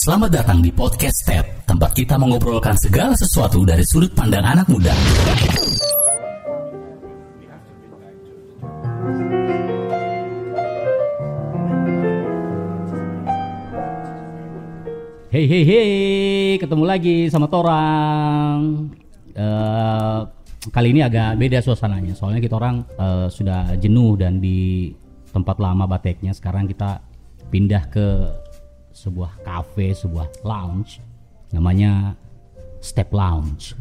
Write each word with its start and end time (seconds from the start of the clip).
Selamat 0.00 0.32
datang 0.32 0.64
di 0.64 0.72
Podcast 0.72 1.28
Step, 1.28 1.68
tempat 1.68 1.92
kita 1.92 2.16
mengobrolkan 2.16 2.72
segala 2.80 3.12
sesuatu 3.12 3.68
dari 3.68 3.84
sudut 3.84 4.08
pandang 4.16 4.40
anak 4.40 4.64
muda. 4.64 4.96
Hei 15.28 15.44
hei 15.44 15.62
hei, 15.68 15.92
ketemu 16.56 16.84
lagi 16.88 17.28
sama 17.28 17.44
Torang. 17.52 18.88
Eh, 19.36 20.18
kali 20.72 20.96
ini 20.96 21.04
agak 21.04 21.36
beda 21.36 21.60
suasananya, 21.60 22.16
soalnya 22.16 22.40
kita 22.40 22.56
orang 22.56 22.88
eh, 22.88 23.28
sudah 23.28 23.76
jenuh 23.76 24.16
dan 24.16 24.40
di 24.40 24.96
tempat 25.28 25.60
lama 25.60 25.84
bateknya. 25.84 26.32
Sekarang 26.32 26.64
kita 26.64 27.04
pindah 27.52 27.84
ke 27.92 28.06
sebuah 29.00 29.32
cafe, 29.40 29.96
sebuah 29.96 30.44
lounge, 30.44 31.00
namanya 31.56 32.12
Step 32.84 33.08
Lounge. 33.12 33.72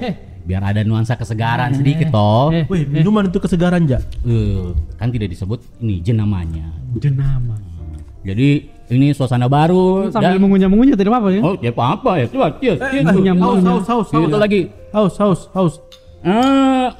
Heh, 0.00 0.12
biar 0.44 0.64
ada 0.64 0.80
nuansa 0.80 1.16
kesegaran 1.16 1.76
sedikit 1.76 2.08
toh. 2.08 2.48
Wih, 2.68 2.88
minuman 2.88 3.28
itu 3.28 3.36
kesegaran, 3.36 3.84
Ja. 3.84 4.00
Eh, 4.24 4.72
kan 4.96 5.12
tidak 5.12 5.28
disebut 5.28 5.60
ini 5.84 6.00
jenamanya. 6.00 6.72
Jenama. 6.96 7.56
Jadi 8.26 8.48
ini 8.90 9.14
suasana 9.14 9.46
baru. 9.46 10.10
Sambil 10.10 10.34
dan- 10.34 10.42
mengunyah-mengunyah 10.42 10.96
tidak 10.98 11.12
apa-apa 11.14 11.28
ya. 11.30 11.40
Oh, 11.46 11.54
ya 11.62 11.70
apa 11.70 12.10
ya? 12.18 12.26
Coba, 12.26 12.46
cheers, 12.58 12.78
cheers. 12.90 13.04
Mengunyah, 13.06 13.34
Haus, 13.38 13.62
haus, 13.62 14.08
haus. 14.10 14.26
Itu 14.26 14.38
lagi. 14.40 14.60
Haus, 14.90 15.14
haus, 15.20 15.40
haus. 15.54 15.74
Ah, 16.26 16.90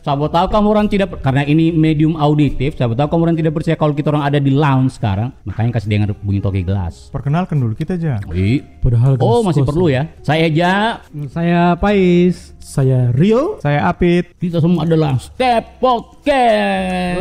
siapa 0.00 0.24
tahu 0.32 0.46
kamu 0.48 0.66
orang 0.72 0.88
tidak 0.88 1.20
karena 1.20 1.44
ini 1.44 1.68
medium 1.68 2.16
auditif, 2.16 2.72
siapa 2.72 2.96
tahu 2.96 3.12
kamu 3.12 3.22
orang 3.28 3.36
tidak 3.36 3.52
percaya 3.52 3.76
kalau 3.76 3.92
kita 3.92 4.08
orang 4.08 4.24
ada 4.24 4.40
di 4.40 4.48
lounge 4.56 4.96
sekarang, 4.96 5.36
makanya 5.44 5.76
kasih 5.76 5.88
dengar 5.92 6.16
bunyi 6.24 6.40
toki 6.40 6.64
gelas. 6.64 7.12
Perkenalkan 7.12 7.60
dulu 7.60 7.76
kita 7.76 8.00
aja. 8.00 8.16
Ih. 8.32 8.64
Padahal 8.80 9.20
Oh, 9.20 9.44
masih 9.44 9.68
perlu 9.68 9.92
ya. 9.92 10.08
Saya 10.24 10.48
aja 10.48 11.04
Saya 11.28 11.76
Pais. 11.76 12.56
Saya 12.56 13.12
Rio. 13.12 13.60
Saya 13.60 13.84
Apit. 13.84 14.32
kita 14.40 14.64
semua 14.64 14.88
adalah 14.88 15.20
Step 15.20 15.76
Podcast. 15.76 17.20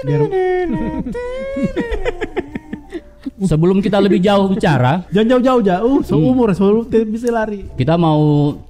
Biar 0.00 0.20
Sebelum 3.40 3.80
kita 3.80 3.96
lebih 3.96 4.20
jauh 4.20 4.48
bicara, 4.48 5.04
Jangan 5.14 5.40
jauh-jauh, 5.40 5.60
Ja. 5.62 5.76
Uh, 5.80 6.00
seumur, 6.00 6.52
selalu 6.52 6.84
tidak 6.86 7.08
bisa 7.08 7.28
lari. 7.28 7.64
kita 7.72 7.96
mau 7.96 8.20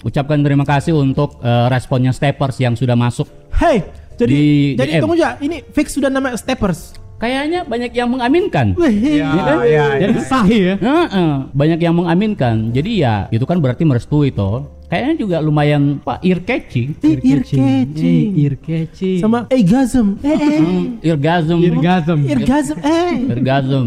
ucapkan 0.00 0.38
terima 0.38 0.62
kasih 0.62 0.94
untuk 0.94 1.38
eh, 1.40 1.66
responnya 1.66 2.10
Steppers 2.10 2.54
yang 2.56 2.74
sudah 2.74 2.94
masuk. 2.94 3.26
Hey, 3.50 3.82
jadi 4.14 4.30
Di 4.30 4.78
jadi 4.78 4.90
DM. 4.96 5.02
tunggu 5.02 5.16
ja, 5.16 5.34
ini 5.38 5.62
fix 5.70 5.90
sudah 5.92 6.06
nama 6.06 6.30
Steppers. 6.34 6.94
Kayaknya 7.18 7.68
banyak 7.68 7.92
yang 7.92 8.08
mengaminkan. 8.08 8.72
Wih, 8.74 9.20
Ya, 9.20 9.60
ya, 9.60 9.86
jadi 10.00 10.16
sahih 10.24 10.60
ya. 10.64 10.74
Heeh, 10.80 11.30
banyak 11.52 11.76
yang 11.78 11.92
mengaminkan. 11.92 12.72
Jadi 12.72 13.04
ya 13.04 13.28
itu 13.28 13.44
kan 13.44 13.60
berarti 13.60 13.84
merestui 13.84 14.32
toh. 14.32 14.79
Kayaknya 14.90 15.14
juga 15.22 15.36
lumayan 15.38 16.02
pak 16.02 16.18
ear 16.26 16.42
catching. 16.42 16.98
ear 16.98 17.46
catching. 17.46 17.94
Eh, 17.94 18.42
ear 18.42 18.54
catching. 18.58 19.22
Sama 19.22 19.46
orgasm. 19.46 20.18
Eh, 20.18 20.34
eh. 20.34 20.58
Hmm, 20.58 20.84
eargasm. 20.98 21.58
Irgasm. 21.62 22.18
Orgasm. 22.26 22.76
Eh. 22.82 23.14
Orgasm. 23.30 23.86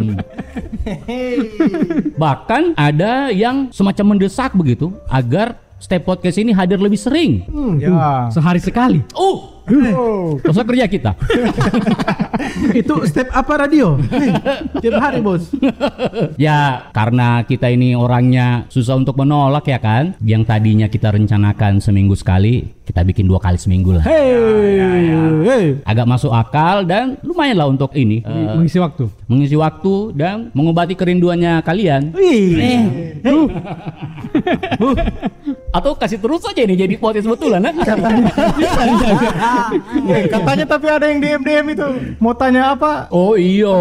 Bahkan 2.24 2.64
ada 2.80 3.36
yang 3.36 3.68
semacam 3.76 4.16
mendesak 4.16 4.56
begitu 4.56 4.96
agar 5.12 5.60
step 5.84 6.08
podcast 6.08 6.40
ini 6.40 6.56
hadir 6.56 6.80
lebih 6.80 6.96
sering. 6.96 7.44
Ya. 7.76 8.32
Sehari 8.32 8.64
sekali. 8.64 9.04
Oh, 9.14 9.52
Oh. 9.64 10.36
dosa 10.44 10.60
kerja 10.64 10.92
kita. 10.92 11.16
Itu 12.76 13.08
step 13.08 13.32
apa 13.32 13.64
radio? 13.64 13.96
Hey, 14.12 14.36
tiap 14.84 15.00
hari, 15.00 15.24
Bos. 15.24 15.56
ya 16.36 16.92
karena 16.92 17.48
kita 17.48 17.72
ini 17.72 17.96
orangnya 17.96 18.68
susah 18.68 19.00
untuk 19.00 19.16
menolak 19.16 19.64
ya 19.64 19.80
kan. 19.80 20.20
Yang 20.20 20.52
tadinya 20.52 20.92
kita 20.92 21.16
rencanakan 21.16 21.80
seminggu 21.80 22.12
sekali, 22.12 22.76
kita 22.84 23.08
bikin 23.08 23.24
dua 23.24 23.40
kali 23.40 23.56
seminggu 23.56 23.96
lah. 23.96 24.04
Hey. 24.04 24.84
Hey. 25.48 25.66
Agak 25.88 26.12
masuk 26.12 26.36
akal 26.36 26.84
dan 26.84 27.16
lumayan 27.24 27.56
lah 27.56 27.72
untuk 27.72 27.96
ini 27.96 28.20
eh, 28.20 28.56
Mengisi 28.60 28.84
waktu. 28.84 29.08
mengisi 29.32 29.56
waktu 29.56 30.12
dan 30.12 30.52
mengobati 30.52 31.00
kerinduannya 31.00 31.64
kalian. 31.64 32.12
Wih. 32.12 33.24
Atau 35.74 35.98
kasih 35.98 36.22
terus 36.22 36.46
aja 36.46 36.62
ini 36.62 36.78
jadi 36.78 36.94
podcast 36.96 37.26
betulan. 37.26 37.66
eh? 37.66 37.74
Eh, 40.06 40.30
katanya 40.30 40.66
tapi 40.70 40.86
ada 40.86 41.10
yang 41.10 41.18
DM 41.18 41.42
DM 41.42 41.66
itu. 41.74 41.88
Mau 42.22 42.38
tanya 42.38 42.78
apa? 42.78 43.10
Oh 43.10 43.34
iya. 43.34 43.74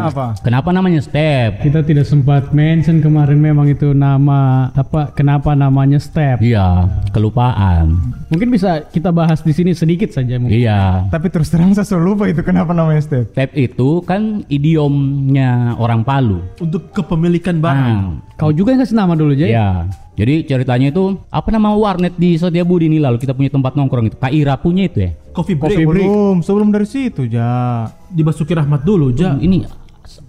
Apa? 0.00 0.32
Kenapa 0.40 0.72
namanya 0.72 1.04
step? 1.04 1.60
Kita 1.60 1.84
tidak 1.84 2.08
sempat 2.08 2.56
mention 2.56 3.04
kemarin 3.04 3.36
memang 3.36 3.68
itu 3.68 3.92
nama 3.92 4.72
apa 4.72 5.12
kenapa 5.12 5.52
namanya 5.52 6.00
step. 6.00 6.40
Iya, 6.40 6.88
kelupaan. 7.12 8.00
Mungkin 8.32 8.48
bisa 8.48 8.88
kita 8.88 9.12
bahas 9.12 9.44
di 9.44 9.52
sini 9.52 9.76
sedikit 9.76 10.08
saja 10.10 10.40
mungkin. 10.40 10.56
Iya. 10.56 11.04
Tapi 11.12 11.28
terus 11.28 11.52
terang 11.52 11.76
saya 11.76 11.84
selalu 11.84 12.16
lupa 12.16 12.24
itu 12.32 12.40
kenapa 12.40 12.72
namanya 12.72 13.04
step. 13.04 13.36
Step 13.36 13.52
itu 13.52 14.00
kan 14.02 14.40
idiomnya 14.48 15.76
orang 15.76 16.00
Palu. 16.00 16.40
Untuk 16.56 16.96
kepemilikan 16.96 17.60
barang. 17.60 18.24
Nah, 18.24 18.24
Kau 18.36 18.52
juga 18.52 18.72
yang 18.72 18.84
kasih 18.84 18.96
nama 18.96 19.16
dulu, 19.16 19.32
Jay. 19.32 19.52
Iya. 19.52 19.88
Jadi 20.16 20.48
ceritanya 20.48 20.88
itu 20.88 21.20
apa 21.28 21.48
nama 21.52 21.76
warnet 21.76 22.16
di 22.16 22.40
Setiabudi 22.40 22.88
ini 22.88 22.96
lalu 22.96 23.20
kita 23.20 23.36
punya 23.36 23.52
tempat 23.52 23.76
nongkrong 23.76 24.08
itu. 24.08 24.16
Kak 24.16 24.32
Ira 24.32 24.56
punya 24.56 24.88
itu 24.88 25.04
ya. 25.04 25.10
Coffee 25.36 25.54
break. 25.54 25.84
Belum, 25.84 26.40
sebelum 26.40 26.72
dari 26.72 26.88
situ 26.88 27.28
ja. 27.28 27.84
Di 28.08 28.24
Basuki 28.24 28.56
Rahmat 28.56 28.80
dulu, 28.80 29.12
Ja. 29.12 29.36
Ini 29.36 29.68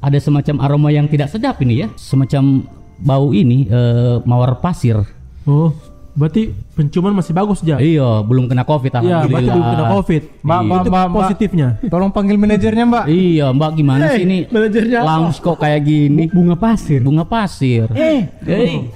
ada 0.04 0.20
semacam 0.20 0.56
aroma 0.60 0.90
yang 0.92 1.08
tidak 1.08 1.32
sedap 1.32 1.64
ini 1.64 1.84
ya. 1.84 1.88
Semacam 1.96 2.68
bau 3.00 3.32
ini 3.32 3.64
eh, 3.72 4.20
mawar 4.28 4.60
pasir. 4.60 5.00
Oh, 5.48 5.72
berarti 6.18 6.50
penciuman 6.74 7.14
masih 7.14 7.30
bagus, 7.30 7.62
Ja. 7.62 7.78
Iya, 7.78 8.26
belum 8.26 8.50
kena 8.50 8.66
Covid 8.66 8.90
Iya, 8.98 9.22
berarti 9.24 9.48
belum 9.48 9.66
kena 9.70 9.86
Covid. 9.94 10.22
Mbak, 10.42 10.60
mbak, 10.60 10.78
Itu 10.82 10.90
mbak, 10.90 11.06
mbak. 11.06 11.18
positifnya. 11.22 11.68
Tolong 11.86 12.10
panggil 12.10 12.36
manajernya 12.36 12.84
mbak. 12.84 13.06
Iya, 13.06 13.48
Mbak 13.54 13.70
gimana 13.72 14.04
Hey, 14.04 14.16
sih 14.18 14.24
ini? 14.26 14.38
manajernya? 14.50 15.00
Lounge 15.00 15.38
kok 15.38 15.58
kayak 15.58 15.82
gini? 15.86 16.24
Bunga 16.28 16.58
pasir. 16.58 17.00
Bunga 17.00 17.22
pasir. 17.22 17.86
Eh, 17.94 18.26
Hey. 18.42 18.90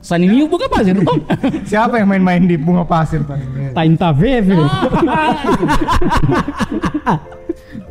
Sunny 0.00 0.24
New 0.26 0.48
bunga 0.48 0.64
pasir 0.66 0.96
dong. 0.96 1.20
Siapa 1.68 2.00
yang 2.00 2.08
main-main 2.08 2.48
di 2.48 2.56
bunga 2.56 2.88
pasir 2.88 3.20
tadi? 3.20 3.44
Tainta 3.76 4.16
Veve. 4.16 4.56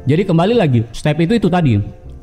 Jadi 0.04 0.22
kembali 0.26 0.58
lagi, 0.58 0.82
step 0.90 1.22
itu 1.22 1.38
itu 1.38 1.46
tadi. 1.46 1.78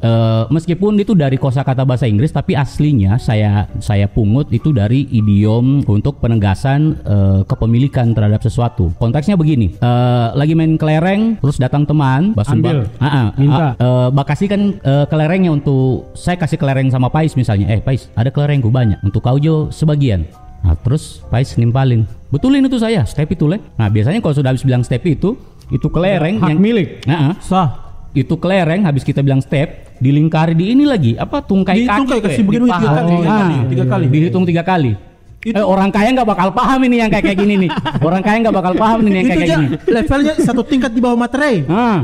Eh, 0.07 0.45
meskipun 0.55 0.95
itu 1.03 1.19
dari 1.19 1.35
kosakata 1.35 1.83
bahasa 1.83 2.07
Inggris, 2.07 2.31
tapi 2.31 2.55
aslinya 2.55 3.19
saya 3.19 3.67
saya 3.83 4.07
pungut 4.07 4.47
itu 4.55 4.71
dari 4.71 5.11
idiom 5.11 5.83
untuk 5.83 6.23
penegasan 6.23 6.95
eh, 7.03 7.41
kepemilikan 7.43 8.15
terhadap 8.15 8.39
sesuatu. 8.39 8.95
Konteksnya 9.03 9.35
begini, 9.35 9.75
eh, 9.75 10.29
lagi 10.31 10.55
main 10.55 10.79
kelereng, 10.79 11.43
terus 11.43 11.59
datang 11.59 11.83
teman, 11.83 12.39
Ambil. 12.47 12.87
Ah, 13.03 13.07
ah, 13.07 13.27
Minta. 13.35 13.69
eh, 13.75 14.09
Mbak 14.15 14.27
kasih 14.31 14.47
kan 14.47 14.61
eh, 14.79 15.05
kelerengnya 15.11 15.51
untuk 15.51 16.15
saya 16.15 16.39
kasih 16.39 16.59
kelereng 16.61 16.87
sama 16.87 17.11
Pais 17.11 17.35
misalnya. 17.35 17.67
Eh 17.67 17.83
Pais, 17.83 18.07
ada 18.15 18.31
kelerengku 18.31 18.71
banyak. 18.71 19.03
Untuk 19.03 19.27
kau 19.27 19.37
Jo 19.43 19.75
sebagian. 19.75 20.23
Nah, 20.63 20.79
terus 20.79 21.23
Pais 21.27 21.51
nimpalin. 21.59 22.07
Betulin 22.31 22.63
itu 22.67 22.79
saya, 22.79 23.03
step 23.07 23.27
itu 23.31 23.47
leh. 23.51 23.59
Nah, 23.79 23.91
biasanya 23.91 24.23
kalau 24.23 24.35
sudah 24.35 24.51
habis 24.55 24.67
bilang 24.67 24.83
step 24.83 25.03
itu, 25.07 25.35
itu 25.71 25.87
kelereng 25.91 26.39
Hak 26.39 26.55
yang 26.55 26.61
milik. 26.63 27.03
Nah, 27.07 27.33
ah, 27.33 27.35
sah. 27.43 27.86
Itu 28.17 28.35
kelereng 28.35 28.83
habis 28.83 29.03
kita 29.03 29.21
bilang 29.21 29.39
step 29.39 29.93
dilingkari 29.97 30.53
di 30.53 30.73
ini 30.73 30.85
lagi 30.85 31.13
apa 31.15 31.39
tungkai 31.39 31.77
Di 31.77 31.85
kaki 31.85 31.99
tungkai 32.01 32.21
kasih 32.23 32.43
begini 32.43 32.65
tiga 32.67 32.89
kali, 32.91 33.11
tiga 33.13 33.27
Ah, 33.27 33.37
kali, 33.39 33.57
tiga 33.67 33.85
kali. 33.87 34.05
dihitung 34.09 34.45
tiga 34.45 34.63
kali 34.63 34.93
Itu- 35.39 35.55
eh, 35.55 35.63
orang 35.63 35.89
kaya 35.89 36.09
nggak 36.11 36.27
bakal 36.27 36.49
paham 36.51 36.81
ini 36.83 36.97
yang 36.99 37.09
kayak 37.09 37.25
kayak 37.25 37.39
gini 37.39 37.55
nih 37.59 37.71
orang 38.01 38.19
kaya 38.19 38.37
nggak 38.41 38.57
bakal 38.57 38.73
paham 38.75 38.99
ini 39.03 39.15
yang 39.15 39.27
kayak 39.27 39.39
kayak 39.39 39.51
gini 39.53 39.67
levelnya 39.87 40.33
satu 40.39 40.63
tingkat 40.63 40.91
di 40.91 40.99
bawah 40.99 41.15
materai. 41.17 41.63
ah 41.67 41.99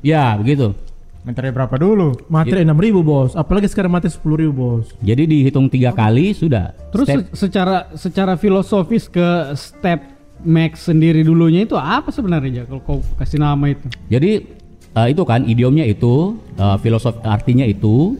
ya 0.00 0.32
begitu 0.34 0.72
Meternya 1.18 1.52
berapa 1.52 1.76
dulu? 1.76 2.16
Materai 2.24 2.64
enam 2.64 2.78
ribu 2.78 3.04
bos, 3.04 3.36
apalagi 3.36 3.68
sekarang 3.68 3.92
materai 3.92 4.08
sepuluh 4.10 4.40
ribu 4.40 4.52
bos. 4.56 4.88
jadi 4.98 5.22
dihitung 5.22 5.68
tiga 5.68 5.92
kali 5.92 6.32
sudah 6.32 6.72
Terus 6.88 7.04
Step. 7.04 7.18
se- 7.20 7.28
secara 7.36 7.76
secara 7.92 8.32
filosofis 8.34 9.04
ke 9.06 9.26
step 9.52 10.00
max 10.40 10.88
sendiri 10.88 11.20
dulunya 11.20 11.60
itu 11.60 11.74
apa 11.74 12.08
sebenarnya? 12.08 12.64
Kalau 12.64 12.80
kau 12.80 12.98
kasih 13.14 13.36
nama 13.36 13.60
itu. 13.66 13.84
jadi 14.08 14.46
eh, 15.04 15.06
itu 15.14 15.22
kan 15.22 15.46
idiomnya 15.46 15.86
itu 15.86 16.34
eh, 16.58 16.76
filosofi 16.82 17.22
artinya 17.22 17.62
itu 17.62 18.18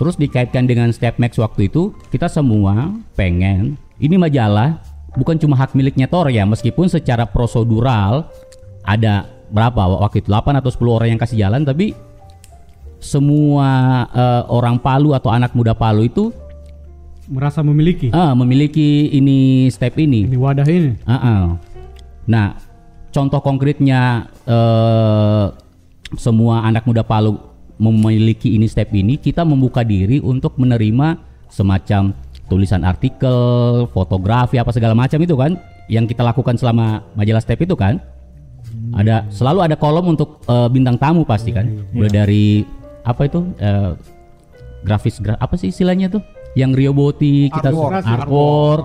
terus 0.00 0.16
dikaitkan 0.16 0.64
dengan 0.64 0.88
step 0.92 1.20
max 1.20 1.36
waktu 1.36 1.68
itu 1.68 1.92
kita 2.08 2.28
semua 2.28 2.92
pengen 3.16 3.76
ini 4.00 4.16
majalah 4.16 4.80
bukan 5.16 5.36
cuma 5.36 5.56
hak 5.56 5.76
miliknya 5.76 6.08
Tor 6.08 6.32
ya 6.32 6.48
meskipun 6.48 6.88
secara 6.88 7.28
prosedural 7.28 8.28
ada 8.84 9.28
berapa 9.50 10.00
waktu 10.00 10.24
itu 10.24 10.32
8 10.32 10.60
atau 10.62 10.70
10 10.72 10.96
orang 10.96 11.08
yang 11.12 11.20
kasih 11.20 11.38
jalan 11.44 11.66
tapi 11.66 11.92
semua 13.00 13.68
eh, 14.12 14.42
orang 14.48 14.80
Palu 14.80 15.16
atau 15.16 15.32
anak 15.32 15.56
muda 15.56 15.72
Palu 15.72 16.04
itu 16.08 16.32
Merasa 17.30 17.62
memiliki 17.62 18.10
ah, 18.10 18.34
memiliki 18.34 19.06
ini 19.14 19.70
step 19.70 19.94
ini 20.02 20.26
ini 20.26 20.34
wadah 20.34 20.66
ini. 20.66 20.98
Ah, 21.06 21.14
ah. 21.14 21.42
Nah, 22.26 22.58
contoh 23.14 23.38
konkretnya 23.38 24.26
eh, 24.50 25.46
semua 26.18 26.66
anak 26.66 26.86
muda 26.86 27.06
Palu 27.06 27.38
memiliki 27.80 28.54
ini 28.54 28.68
step 28.68 28.92
ini 28.92 29.16
kita 29.16 29.46
membuka 29.46 29.80
diri 29.80 30.20
untuk 30.20 30.58
menerima 30.60 31.16
semacam 31.48 32.12
tulisan 32.50 32.82
artikel, 32.82 33.86
fotografi 33.94 34.58
apa 34.58 34.74
segala 34.74 34.92
macam 34.92 35.22
itu 35.22 35.34
kan 35.38 35.54
yang 35.90 36.06
kita 36.06 36.22
lakukan 36.22 36.58
selama 36.58 37.02
majalah 37.14 37.42
step 37.42 37.62
itu 37.62 37.74
kan. 37.74 37.98
Ada 38.94 39.26
selalu 39.30 39.70
ada 39.70 39.76
kolom 39.78 40.14
untuk 40.14 40.42
eh, 40.46 40.68
bintang 40.70 40.98
tamu 40.98 41.22
pasti 41.22 41.54
kan. 41.54 41.66
Mulai 41.94 42.10
dari 42.10 42.46
apa 43.06 43.26
itu 43.26 43.40
eh, 43.58 43.94
grafis 44.84 45.18
gra- 45.22 45.38
apa 45.38 45.54
sih 45.56 45.70
istilahnya 45.70 46.10
tuh? 46.10 46.22
Yang 46.58 46.70
Rio 46.74 46.92
Boti 46.94 47.46
kita 47.46 47.70
Artwork. 47.70 48.02
artwork, 48.02 48.84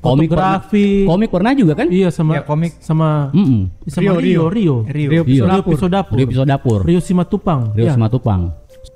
komik 0.00 0.28
pernah- 0.28 0.58
Fotografi. 0.58 1.04
komik 1.04 1.28
pernah 1.28 1.52
juga 1.52 1.72
kan? 1.74 1.86
Iya 1.86 2.08
sama 2.08 2.32
Ya, 2.34 2.42
komik. 2.42 2.72
sama 2.78 3.28
Mm-mm. 3.30 3.68
sama 3.84 4.16
Rio 4.16 4.16
Rio 4.18 4.44
Rio. 4.48 4.76
Rio 4.88 5.22
Rio. 5.22 5.44
episode 5.60 5.92
dapur 5.92 6.16
Rio 6.16 6.26
episode 6.26 6.48
dapur. 6.48 6.78
Rio 6.82 6.98
Simatupang 6.98 7.72
Rio 7.72 7.84
Iya. 7.84 7.92
Simatupang. 7.94 8.40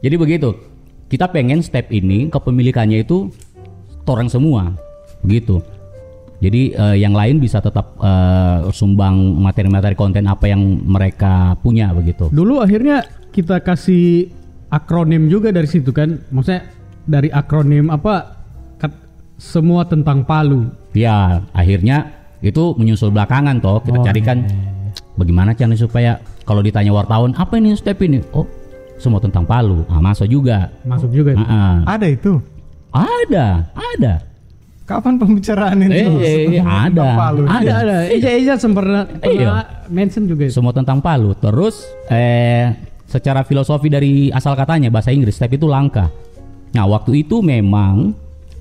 Jadi 0.00 0.16
begitu. 0.16 0.50
Kita 1.04 1.28
pengen 1.28 1.60
step 1.60 1.88
ini 1.90 2.26
kepemilikannya 2.26 3.00
itu 3.00 3.28
orang 4.04 4.26
semua. 4.26 4.72
Begitu. 5.20 5.60
Jadi 6.40 6.72
eh, 6.72 6.96
yang 6.98 7.12
lain 7.12 7.36
bisa 7.36 7.60
tetap 7.60 7.96
eh, 7.96 8.68
sumbang 8.70 9.14
materi-materi 9.38 9.94
konten 9.94 10.24
apa 10.24 10.44
yang 10.46 10.60
mereka 10.82 11.52
punya 11.58 11.92
begitu. 11.92 12.28
Dulu 12.28 12.60
akhirnya 12.60 13.00
kita 13.28 13.60
kasih 13.60 14.28
akronim 14.68 15.28
juga 15.28 15.48
dari 15.48 15.64
situ 15.64 15.92
kan. 15.92 16.20
Maksudnya 16.28 16.64
dari 17.04 17.28
akronim 17.28 17.88
apa 17.88 18.40
semua 19.34 19.82
tentang 19.84 20.22
Palu. 20.22 20.70
Ya, 20.94 21.42
akhirnya 21.50 22.14
itu 22.38 22.72
menyusul 22.78 23.10
belakangan 23.10 23.58
toh 23.58 23.82
kita 23.82 23.98
carikan 24.04 24.46
bagaimana 25.18 25.52
caranya 25.52 25.80
supaya 25.80 26.12
kalau 26.46 26.62
ditanya 26.62 26.94
wartawan 26.94 27.34
apa 27.34 27.58
ini 27.58 27.74
step 27.74 27.98
ini? 28.00 28.22
Oh, 28.30 28.46
semua 28.96 29.18
tentang 29.18 29.42
Palu. 29.42 29.82
Ah, 29.90 29.98
masuk 29.98 30.30
juga. 30.30 30.70
Masuk 30.86 31.10
juga 31.10 31.34
itu. 31.34 31.42
Ah, 31.44 31.82
ah. 31.84 31.98
Ada 31.98 32.06
itu. 32.08 32.38
Ada, 32.94 33.46
ada. 33.74 34.14
Kapan 34.84 35.16
pembicaraan 35.16 35.80
ini? 35.80 35.96
Eh, 36.22 36.60
ada. 36.60 37.16
Palu. 37.16 37.42
Ada, 37.48 37.58
Ada 37.58 37.72
ada. 37.80 37.96
Eja 38.06 38.30
Eja 38.30 38.54
sempat 38.60 38.84
pernah 38.84 39.02
Iya. 39.24 39.64
mention 39.88 40.28
juga 40.28 40.44
itu. 40.46 40.54
semua 40.54 40.76
tentang 40.76 41.00
Palu. 41.00 41.32
Terus 41.34 41.82
eh 42.06 42.70
secara 43.08 43.42
filosofi 43.42 43.88
dari 43.88 44.28
asal 44.30 44.52
katanya 44.54 44.92
bahasa 44.92 45.10
Inggris 45.10 45.34
step 45.34 45.50
itu 45.56 45.64
langka. 45.66 46.12
Nah, 46.76 46.84
waktu 46.86 47.24
itu 47.24 47.40
memang 47.40 48.12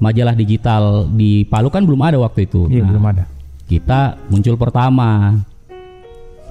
majalah 0.03 0.35
digital 0.35 1.07
di 1.07 1.47
Palu 1.47 1.71
kan 1.71 1.87
belum 1.87 2.03
ada 2.03 2.19
waktu 2.19 2.43
itu. 2.43 2.67
Iya, 2.67 2.83
Nah, 2.83 2.89
belum 2.91 3.05
ada. 3.07 3.23
Kita 3.63 4.19
muncul 4.27 4.59
pertama. 4.59 5.39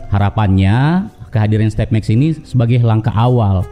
Harapannya 0.08 1.08
kehadiran 1.32 1.69
Step 1.72 1.93
Max 1.93 2.08
ini 2.08 2.37
sebagai 2.44 2.81
langkah 2.81 3.12
awal. 3.12 3.64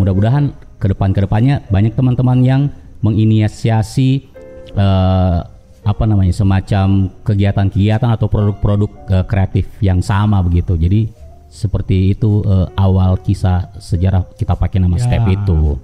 Mudah-mudahan 0.00 0.52
ke 0.76 0.92
depan 0.92 1.12
ke 1.16 1.24
depannya 1.24 1.64
banyak 1.72 1.96
teman-teman 1.96 2.38
yang 2.44 2.62
menginisiasi 3.00 4.28
eh, 4.76 5.38
apa 5.86 6.04
namanya 6.04 6.34
semacam 6.36 7.08
kegiatan-kegiatan 7.24 8.10
atau 8.12 8.28
produk-produk 8.28 8.90
eh, 9.08 9.24
kreatif 9.24 9.64
yang 9.80 10.04
sama 10.04 10.44
begitu. 10.44 10.76
Jadi 10.76 11.08
seperti 11.48 12.12
itu 12.12 12.44
eh, 12.44 12.68
awal 12.76 13.16
kisah 13.24 13.72
sejarah 13.80 14.28
kita 14.36 14.52
pakai 14.52 14.84
nama 14.84 15.00
Step 15.00 15.24
itu. 15.32 15.80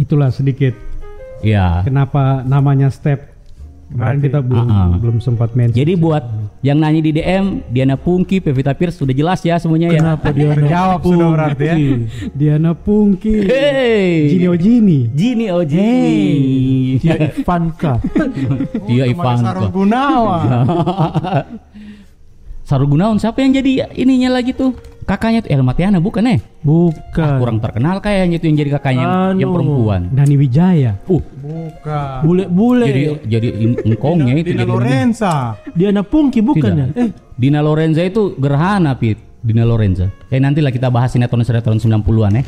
Itulah 0.00 0.32
sedikit 0.32 0.72
Ya. 1.42 1.82
kenapa 1.82 2.42
namanya 2.42 2.88
step. 2.88 3.30
Kemarin 3.92 4.24
kita 4.24 4.40
belum 4.40 4.66
Ah, 4.66 4.88
ah. 4.88 4.96
belum 4.96 5.20
sempat 5.20 5.52
mention. 5.52 5.76
Jadi 5.76 6.00
buat 6.00 6.24
yang 6.64 6.80
nanya 6.80 7.04
di 7.04 7.12
DM, 7.12 7.60
Diana 7.68 8.00
Pungki, 8.00 8.40
Pevita 8.40 8.72
Pierce 8.72 8.96
sudah 8.96 9.12
jelas 9.12 9.44
ya 9.44 9.60
semuanya 9.60 9.92
ya. 9.92 10.00
Kenapa 10.00 10.32
dia 10.36 10.56
Terjawab 10.56 11.00
sudah 11.04 11.28
berarti 11.28 11.64
ya. 11.68 11.76
Diana 12.40 12.72
Pungki. 12.72 13.44
Hey. 13.44 14.32
Gini 14.32 14.46
Ojini. 14.48 14.98
Gini 15.12 15.44
oh 15.52 15.60
Gini. 15.60 16.96
dia 16.96 17.20
Ivanka 17.20 18.00
Iya 18.92 19.12
Sarul 19.12 19.12
Ivanka. 19.12 19.68
Gunawan. 19.68 20.44
Sarul 22.64 22.88
Gunawan 22.88 23.20
siapa 23.20 23.44
yang 23.44 23.52
jadi 23.52 23.92
ininya 23.92 24.40
lagi 24.40 24.56
tuh? 24.56 24.72
Kakaknya 25.02 25.42
tuh 25.42 25.50
Elma 25.50 25.74
Tiana 25.74 25.98
bukan 25.98 26.22
eh? 26.30 26.38
bukan 26.62 27.38
Kurang 27.42 27.58
terkenal 27.58 27.98
kayaknya 27.98 28.38
itu 28.38 28.46
yang 28.46 28.56
jadi 28.62 28.70
kakaknya 28.78 29.02
yang, 29.02 29.42
yang 29.42 29.50
Anu. 29.50 29.56
perempuan. 29.58 30.00
Dani 30.14 30.34
Wijaya. 30.38 30.92
Uh, 31.10 31.22
Bukan. 31.42 32.16
bule-bule 32.22 32.86
jadi 32.86 33.02
jadi 33.26 33.48
engkongnya 33.82 34.34
itu 34.38 34.54
Dina 34.54 34.62
jadi 34.62 34.70
Lorenza. 34.70 35.34
dia 35.74 35.90
Pungki 36.06 36.38
bukan 36.38 36.70
ya 36.70 36.86
Tidak. 36.86 37.02
eh 37.02 37.08
Dina 37.34 37.60
Lorenza 37.60 38.00
itu 38.06 38.38
gerhana 38.38 38.94
Pit. 38.94 39.18
Dina 39.42 39.66
Lorenza. 39.66 40.06
Eh 40.30 40.38
nantilah 40.38 40.70
kita 40.70 40.86
bahas 40.86 41.10
sinetron-sinetron 41.10 41.82
90-an 41.82 42.38
ya. 42.38 42.42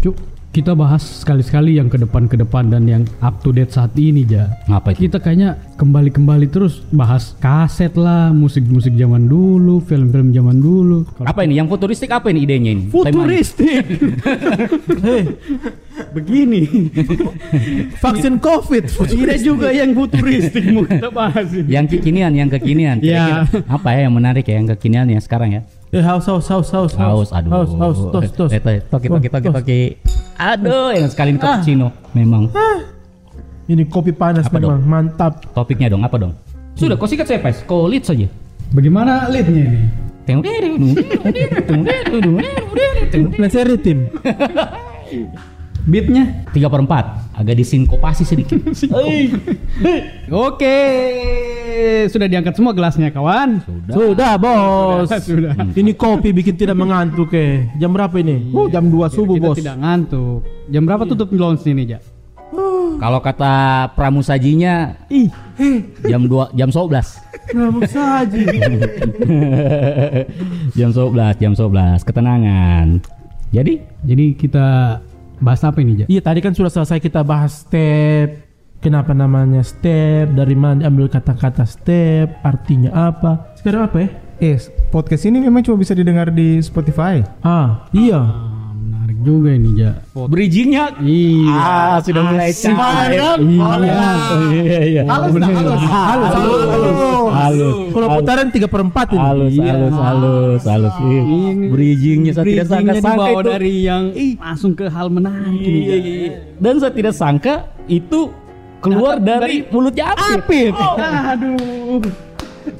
Cuk, 0.00 0.16
kita 0.56 0.72
bahas 0.72 1.04
sekali-sekali 1.20 1.76
yang 1.76 1.92
ke 1.92 2.00
depan 2.00 2.24
ke 2.24 2.40
depan 2.40 2.72
dan 2.72 2.88
yang 2.88 3.04
up 3.20 3.44
to 3.44 3.52
date 3.52 3.68
saat 3.68 3.92
ini 3.92 4.24
ja. 4.24 4.48
Ngapa 4.64 4.96
itu? 4.96 5.04
Kita 5.04 5.20
kayaknya 5.20 5.60
kembali-kembali 5.76 6.48
terus 6.48 6.80
bahas 6.88 7.36
kaset 7.36 7.92
lah, 7.92 8.32
musik-musik 8.32 8.96
zaman 8.96 9.28
dulu, 9.28 9.84
film-film 9.84 10.32
zaman 10.32 10.56
dulu. 10.56 11.04
Kalau 11.12 11.28
Apa 11.28 11.44
ini? 11.44 11.60
Yang 11.60 11.76
futuristik 11.76 12.08
apa 12.08 12.32
ini 12.32 12.48
idenya 12.48 12.72
ini? 12.72 12.88
Futuristik. 12.88 13.84
Begini. 16.16 16.88
vaksin 18.00 18.40
covid 18.40 18.88
Ada 18.88 19.36
juga 19.36 19.68
yang 19.76 19.92
futuristik 19.92 20.64
mau 20.72 20.88
kita 20.88 21.12
bahas 21.12 21.52
ini. 21.52 21.68
Yang 21.68 22.00
kekinian, 22.00 22.32
yang 22.32 22.48
kekinian. 22.48 22.96
Ya. 23.04 23.44
Kira-kira 23.44 23.68
Apa 23.68 23.92
ya 23.92 24.08
yang 24.08 24.14
menarik 24.16 24.48
ya 24.48 24.56
yang 24.56 24.72
kekinian 24.72 25.04
ya 25.12 25.20
sekarang 25.20 25.52
ya? 25.52 25.68
Eh 25.96 26.04
haus 26.04 26.24
haus 26.28 26.44
haus 26.52 26.68
haus 26.70 26.92
Haus, 26.92 27.28
aduh. 27.32 27.50
haus 27.50 27.70
haus 27.80 27.98
tos 28.12 28.28
tos 28.36 28.50
Eh, 28.52 28.60
eh, 28.60 28.78
toki, 28.84 29.08
toki, 29.08 29.28
toki, 29.32 29.48
toki. 29.48 29.80
Aduh, 30.36 30.92
yang 30.92 31.08
sekali 31.08 31.32
ini 31.32 31.40
Ah. 31.40 31.56
cappuccino. 31.56 31.88
Memang. 32.12 32.52
ini 33.66 33.82
kopi 33.88 34.12
panas 34.12 34.46
Apa 34.46 34.60
memang 34.60 34.84
mantap 34.84 35.40
Topiknya 35.56 35.88
dong, 35.90 36.04
apa 36.04 36.20
dong? 36.20 36.32
Sudah, 36.76 37.00
kau 37.00 37.08
sikat 37.08 37.24
saya, 37.24 37.40
Pes. 37.40 37.64
Kau 37.64 37.88
lead 37.88 38.04
saja. 38.04 38.28
Bagaimana 38.76 39.32
leadnya 39.32 39.64
ini? 39.64 39.80
nah 43.38 43.46
saya 43.46 43.64
ritim 43.70 44.10
Beatnya? 45.86 46.42
3 46.50 46.66
per 46.66 46.80
4 46.82 47.38
agak 47.38 47.54
disinkopasi 47.62 48.26
sedikit. 48.26 48.58
Oke, 50.48 50.78
sudah 52.10 52.26
diangkat 52.26 52.58
semua 52.58 52.74
gelasnya 52.74 53.14
kawan. 53.14 53.62
sudah. 53.86 54.34
Bos. 54.34 55.06
Sudah. 55.22 55.54
ini 55.78 55.94
kopi 55.94 56.34
bikin 56.34 56.58
tidak 56.58 56.74
mengantuk 56.74 57.30
eh. 57.38 57.70
Jam 57.78 57.94
berapa 57.94 58.18
ini? 58.18 58.50
Oh, 58.50 58.66
jam 58.66 58.90
2 58.90 59.14
subuh, 59.14 59.38
Kita 59.38 59.46
Bos. 59.46 59.56
tidak 59.62 59.76
ngantuk. 59.78 60.42
Jam 60.66 60.82
berapa 60.82 61.06
tutup 61.06 61.30
lounge 61.30 61.62
ini, 61.70 61.94
Ja? 61.94 62.00
kalau 62.96 63.20
kata 63.20 63.86
pramusajinya 63.92 64.96
ih. 65.12 65.28
Jam 66.02 66.24
2 66.24 66.56
jam 66.56 66.72
11 66.72 67.20
kamu 67.46 67.80
saja 67.86 68.40
jam 70.74 70.90
11 70.90 71.36
jam 71.38 71.52
11 71.54 72.02
ketenangan. 72.02 72.86
Jadi? 73.54 73.78
Jadi 74.02 74.26
kita 74.34 74.98
bahas 75.38 75.60
apa 75.64 75.78
ini, 75.80 76.04
Ja? 76.04 76.06
iya 76.08 76.20
tadi 76.20 76.40
kan 76.40 76.52
sudah 76.52 76.70
selesai 76.70 76.98
kita 76.98 77.20
bahas 77.22 77.64
step. 77.64 78.46
Kenapa 78.76 79.16
namanya 79.16 79.64
step? 79.64 80.36
Dari 80.36 80.52
mana 80.52 80.84
diambil 80.84 81.08
kata-kata 81.08 81.64
step? 81.64 82.38
Artinya 82.44 82.92
apa? 82.92 83.56
Sekarang 83.56 83.88
apa 83.88 83.96
ya? 84.04 84.08
Eh, 84.36 84.60
podcast 84.92 85.24
ini 85.24 85.40
memang 85.40 85.64
cuma 85.64 85.80
bisa 85.80 85.96
didengar 85.96 86.28
di 86.28 86.60
Spotify. 86.60 87.24
ah 87.40 87.88
iya. 87.90 88.20
Ah, 88.20 88.30
menarik 89.16 89.24
juga 89.24 89.50
ini, 89.50 89.70
Ja. 89.76 89.92
bridgingnya 90.28 90.84
Iya. 91.00 91.56
ah 91.56 91.96
sudah 92.00 92.22
mulai 92.22 92.50
cair 92.52 93.38
Iya. 93.38 93.68
iya 94.52 94.80
iya 94.82 95.02
Halus, 95.06 95.32
dah, 95.32 95.48
halus. 95.48 95.80
halus 95.80 96.30
halus 96.36 96.96
halus 97.26 97.74
kalau 97.90 98.08
putaran 98.16 98.48
tiga 98.50 98.66
per 98.66 98.80
empat 98.82 99.06
ini 99.10 99.20
halus 99.20 99.52
Iya. 99.52 99.72
halus 99.72 99.94
halus 99.96 100.62
halus 100.64 100.94
Ini 101.00 101.68
bridgingnya 101.70 102.32
saya 102.32 102.44
tidak 102.44 102.66
sangka-sangka 102.66 103.14
dibawa 103.16 103.26
itu 103.32 103.48
dari 103.48 103.74
yang 103.82 104.04
langsung 104.36 104.72
ke 104.72 104.84
hal 104.86 105.06
menarik 105.08 105.56
Iya, 105.56 105.96
iya, 105.96 105.96
iya. 105.96 106.30
dan 106.58 106.74
saya 106.76 106.92
tidak 106.92 107.14
sangka 107.14 107.54
itu 107.86 108.20
keluar 108.76 109.18
dari, 109.18 109.66
mulutnya 109.66 110.14
Apit. 110.14 110.70
Aduh. 110.70 111.98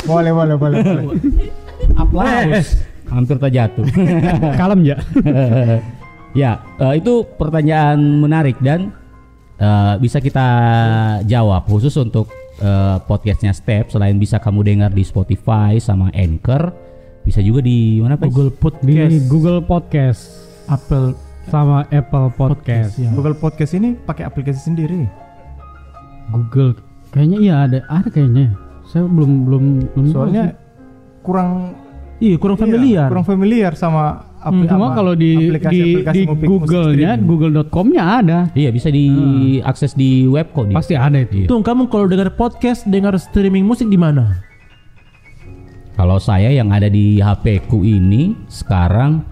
Boleh, 0.07 0.31
boleh, 0.31 0.55
boleh. 0.55 0.79
boleh. 0.83 1.05
Aplaus. 1.97 2.79
Hampir 3.07 3.39
terjatuh. 3.39 3.83
Kalem, 4.55 4.83
Ja. 4.85 4.99
ya, 6.37 6.61
eh, 6.77 7.01
itu 7.01 7.25
pertanyaan 7.41 7.97
menarik 8.21 8.61
dan 8.61 8.93
eh, 9.57 9.95
bisa 9.97 10.21
kita 10.21 10.47
jawab 11.25 11.65
khusus 11.65 11.97
untuk 11.97 12.29
eh, 12.61 13.01
podcastnya 13.09 13.57
Step. 13.57 13.89
Selain 13.89 14.21
bisa 14.21 14.37
kamu 14.37 14.61
dengar 14.63 14.91
di 14.93 15.01
Spotify 15.03 15.81
sama 15.81 16.13
Anchor, 16.13 16.71
bisa 17.25 17.41
juga 17.41 17.65
di 17.65 17.99
mana 18.05 18.21
Pak? 18.21 18.29
Google 18.29 18.53
Di 18.53 18.61
Podcast 18.61 19.17
Google 19.33 19.61
Podcast 19.65 20.21
Apple 20.69 21.17
sama 21.49 21.89
Apple 21.89 22.29
Podcast. 22.37 23.01
ya. 23.01 23.09
Google 23.17 23.39
Podcast 23.39 23.73
ini 23.73 23.97
pakai 23.97 24.29
aplikasi 24.29 24.61
sendiri. 24.61 25.09
Google 26.29 26.77
kayaknya 27.15 27.39
iya 27.41 27.55
ada 27.65 27.79
ada 27.89 28.09
kayaknya. 28.13 28.53
Saya 28.87 29.09
belum 29.09 29.49
belum 29.49 29.65
belum 29.95 30.07
Soalnya 30.13 30.55
kurang 31.27 31.75
iya 32.23 32.39
kurang 32.39 32.57
iya, 32.57 32.63
familiar 32.63 33.09
kurang 33.11 33.27
familiar 33.27 33.73
sama 33.75 34.23
apli- 34.47 34.69
Cuma 34.71 34.87
apa, 34.87 34.95
kalau 34.95 35.13
di 35.13 35.31
di, 35.35 35.47
aplikasi-aplikasi 35.51 36.15
di 36.15 36.23
musik- 36.23 36.31
musik 36.31 36.49
Google-nya, 36.49 37.11
google.com-nya 37.19 38.03
ada. 38.17 38.39
Iya 38.55 38.71
bisa 38.71 38.89
diakses 38.89 39.93
di 39.93 40.25
web 40.25 40.55
kok 40.55 40.71
dia. 40.71 40.77
Pasti 40.79 40.95
ada 40.95 41.19
itu. 41.19 41.45
Tung 41.45 41.61
kamu 41.61 41.91
kalau 41.91 42.07
dengar 42.07 42.31
podcast, 42.33 42.87
dengar 42.87 43.19
streaming 43.19 43.67
musik 43.67 43.87
di 43.87 43.99
mana? 43.99 44.39
Kalau 45.97 46.21
saya 46.21 46.53
yang 46.53 46.71
ada 46.71 46.87
di 46.87 47.19
HP 47.19 47.67
ku 47.67 47.81
ini 47.81 48.37
sekarang 48.47 49.25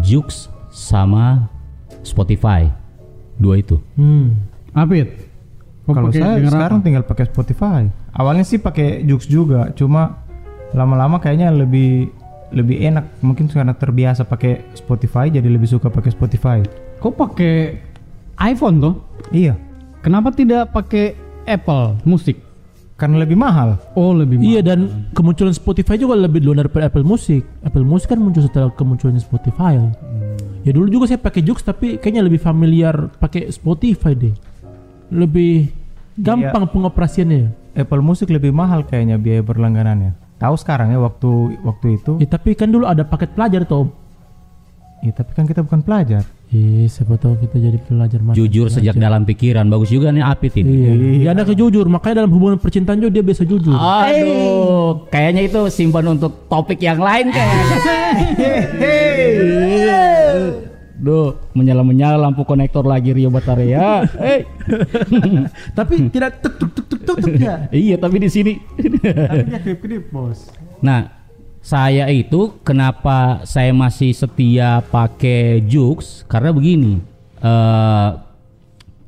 Jux 0.00 0.46
sama 0.68 1.48
Spotify. 2.02 2.68
Dua 3.34 3.58
itu. 3.58 3.80
Hmm. 3.96 4.36
Apit. 4.72 5.08
Kalau 5.82 6.08
saya 6.08 6.38
sekarang 6.38 6.78
apa? 6.78 6.84
tinggal 6.84 7.04
pakai 7.04 7.26
Spotify. 7.26 7.82
Awalnya 8.12 8.44
sih 8.44 8.60
pakai 8.60 9.02
Jux 9.02 9.24
juga, 9.24 9.72
cuma 9.72 10.20
lama-lama 10.72 11.16
kayaknya 11.16 11.50
lebih 11.50 12.12
lebih 12.52 12.80
enak. 12.84 13.24
Mungkin 13.24 13.48
karena 13.48 13.74
terbiasa 13.74 14.28
pakai 14.28 14.76
Spotify, 14.76 15.28
jadi 15.32 15.48
lebih 15.48 15.66
suka 15.66 15.88
pakai 15.88 16.12
Spotify. 16.12 16.58
Kau 17.02 17.10
pakai 17.10 17.80
iPhone 18.38 18.78
tuh? 18.78 18.94
Iya, 19.32 19.56
Kenapa 20.02 20.34
tidak 20.34 20.74
pakai 20.74 21.14
Apple 21.46 22.02
Musik? 22.02 22.52
karena 23.02 23.18
lebih 23.18 23.34
mahal. 23.34 23.82
Oh 23.98 24.14
lebih 24.14 24.38
mahal. 24.38 24.46
Iya 24.46 24.60
dan 24.62 25.10
kemunculan 25.10 25.50
Spotify 25.50 25.98
juga 25.98 26.14
lebih 26.14 26.38
dulu 26.38 26.54
daripada 26.62 26.86
Apple 26.86 27.02
Music. 27.02 27.42
Apple 27.66 27.82
Music 27.82 28.06
kan 28.14 28.22
muncul 28.22 28.46
setelah 28.46 28.70
kemunculannya 28.70 29.18
Spotify. 29.18 29.74
Ya 30.62 30.70
dulu 30.70 30.86
juga 30.86 31.10
saya 31.10 31.18
pakai 31.18 31.42
Jux 31.42 31.66
tapi 31.66 31.98
kayaknya 31.98 32.22
lebih 32.22 32.38
familiar 32.38 33.10
pakai 33.18 33.50
Spotify 33.50 34.14
deh. 34.14 34.30
Lebih 35.10 35.74
gampang 36.14 36.70
pengoperasiannya. 36.70 37.74
Apple 37.74 38.06
Music 38.06 38.30
lebih 38.30 38.54
mahal 38.54 38.86
kayaknya 38.86 39.18
biaya 39.18 39.42
berlangganannya. 39.42 40.21
Tahu 40.42 40.54
sekarang 40.58 40.90
ya 40.90 40.98
waktu 40.98 41.30
waktu 41.62 42.02
itu. 42.02 42.18
Ya, 42.18 42.26
tapi 42.26 42.58
kan 42.58 42.66
dulu 42.66 42.90
ada 42.90 43.06
paket 43.06 43.30
pelajar 43.30 43.62
tuh. 43.62 43.94
Ya, 45.02 45.14
tapi 45.14 45.30
kan 45.38 45.46
kita 45.46 45.62
bukan 45.62 45.86
pelajar. 45.86 46.26
Eh, 46.50 46.86
siapa 46.90 47.14
tahu 47.14 47.38
kita 47.38 47.62
jadi 47.62 47.78
pelajar 47.78 48.18
mas. 48.22 48.34
Jujur 48.34 48.66
sejak 48.70 48.98
dalam 48.98 49.22
pikiran 49.22 49.70
bagus 49.70 49.94
juga 49.94 50.10
nih 50.10 50.22
Apit 50.22 50.58
ini. 50.58 50.68
Iya. 50.68 50.92
Dia 51.18 51.30
ada 51.38 51.54
jujur, 51.54 51.86
makanya 51.86 52.22
dalam 52.22 52.34
hubungan 52.34 52.58
percintaan 52.58 52.98
juga 52.98 53.18
dia 53.18 53.24
biasa 53.24 53.42
jujur. 53.46 53.74
Aduh, 53.74 55.06
kayaknya 55.14 55.46
itu 55.46 55.60
simpan 55.70 56.10
untuk 56.10 56.50
topik 56.50 56.82
yang 56.82 56.98
lain 56.98 57.30
kayaknya. 57.30 57.66
Duh, 61.02 61.34
menyala-menyala 61.58 62.14
lampu 62.14 62.46
konektor 62.46 62.86
lagi 62.86 63.10
Rio 63.10 63.26
Bataria. 63.26 64.06
Eh. 64.22 64.46
tapi 65.78 66.06
tidak 66.14 66.38
tuk 66.38 66.54
tuk 66.62 66.70
tuk 66.78 66.86
tuk 66.86 67.00
tuk 67.02 67.34
ya. 67.42 67.66
iya, 67.74 67.98
tapi 67.98 68.22
di 68.22 68.30
sini. 68.30 68.54
Nah, 70.78 71.10
saya 71.58 72.06
itu 72.06 72.54
kenapa 72.62 73.42
saya 73.42 73.74
masih 73.74 74.14
setia 74.14 74.78
pakai 74.86 75.66
Jux 75.66 76.22
karena 76.30 76.54
begini. 76.54 77.02
eh 77.42 78.10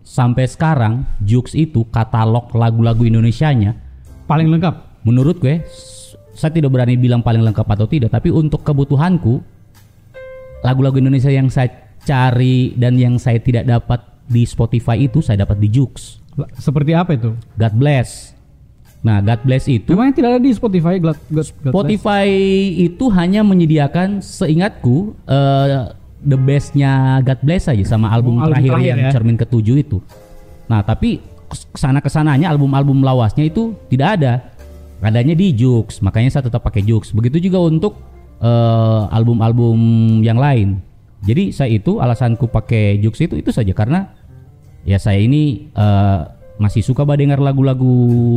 sampai 0.05 0.47
sekarang 0.47 1.03
Jux 1.19 1.59
itu 1.59 1.83
katalog 1.91 2.55
lagu-lagu 2.55 3.03
Indonesianya 3.03 3.75
Paling 4.31 4.47
lengkap. 4.47 5.03
menurut 5.03 5.43
gue 5.43 5.59
saya 6.33 6.55
tidak 6.55 6.71
berani 6.71 6.95
bilang 6.95 7.21
paling 7.21 7.43
lengkap 7.43 7.67
atau 7.67 7.85
tidak 7.91 8.15
tapi 8.15 8.31
untuk 8.31 8.63
kebutuhanku 8.63 9.43
lagu-lagu 10.65 10.97
Indonesia 10.97 11.29
yang 11.29 11.53
saya 11.53 11.84
cari 12.05 12.77
dan 12.77 12.95
yang 12.95 13.17
saya 13.17 13.41
tidak 13.41 13.65
dapat 13.65 14.01
di 14.25 14.45
Spotify 14.45 15.01
itu 15.01 15.21
saya 15.21 15.45
dapat 15.45 15.61
di 15.61 15.69
Jux 15.69 16.21
Seperti 16.59 16.93
apa 16.93 17.15
itu? 17.15 17.33
God 17.57 17.75
Bless 17.75 18.33
nah 19.05 19.21
God 19.21 19.45
Bless 19.45 19.69
itu 19.69 19.93
Memang 19.93 20.13
yang 20.13 20.17
tidak 20.17 20.31
ada 20.33 20.41
di 20.41 20.53
Spotify. 20.57 20.97
Glad, 20.97 21.19
glad 21.29 21.47
Spotify 21.49 22.29
itu 22.73 23.05
hanya 23.13 23.45
menyediakan 23.45 24.25
seingatku 24.25 25.13
eh, 25.29 25.93
the 26.25 26.39
bestnya 26.41 27.21
God 27.21 27.41
Bless 27.45 27.69
aja 27.69 27.85
sama 27.85 28.09
album, 28.09 28.41
Oh, 28.41 28.49
album 28.49 28.57
terakhir, 28.57 28.71
terakhir 28.73 28.89
yang 28.89 29.01
ya. 29.05 29.11
cermin 29.13 29.37
ketujuh 29.37 29.77
itu. 29.77 30.01
Nah 30.73 30.81
tapi 30.81 31.21
ke 31.45 31.77
sana 31.77 32.01
ke 32.01 32.09
sananya 32.09 32.49
album-album 32.51 33.05
lawasnya 33.05 33.45
itu 33.47 33.77
tidak 33.93 34.19
ada, 34.19 34.33
adanya 35.05 35.37
di 35.37 35.53
Jux. 35.53 36.01
Makanya 36.01 36.33
saya 36.33 36.49
tetap 36.49 36.65
pakai 36.65 36.81
Jux. 36.81 37.13
Begitu 37.13 37.53
juga 37.53 37.61
untuk 37.61 38.01
eh, 38.41 39.03
album-album 39.13 39.79
yang 40.25 40.41
lain. 40.41 40.81
Jadi 41.25 41.51
saya 41.51 41.73
itu 41.73 41.99
alasanku 41.99 42.47
pakai 42.47 43.01
Jux 43.01 43.17
itu 43.19 43.35
itu 43.35 43.49
saja 43.49 43.73
karena 43.73 44.13
ya 44.85 45.01
saya 45.01 45.17
ini 45.19 45.73
eh, 45.73 46.21
masih 46.55 46.85
suka 46.85 47.03
banget 47.03 47.27
dengar 47.27 47.43
lagu-lagu 47.43 47.95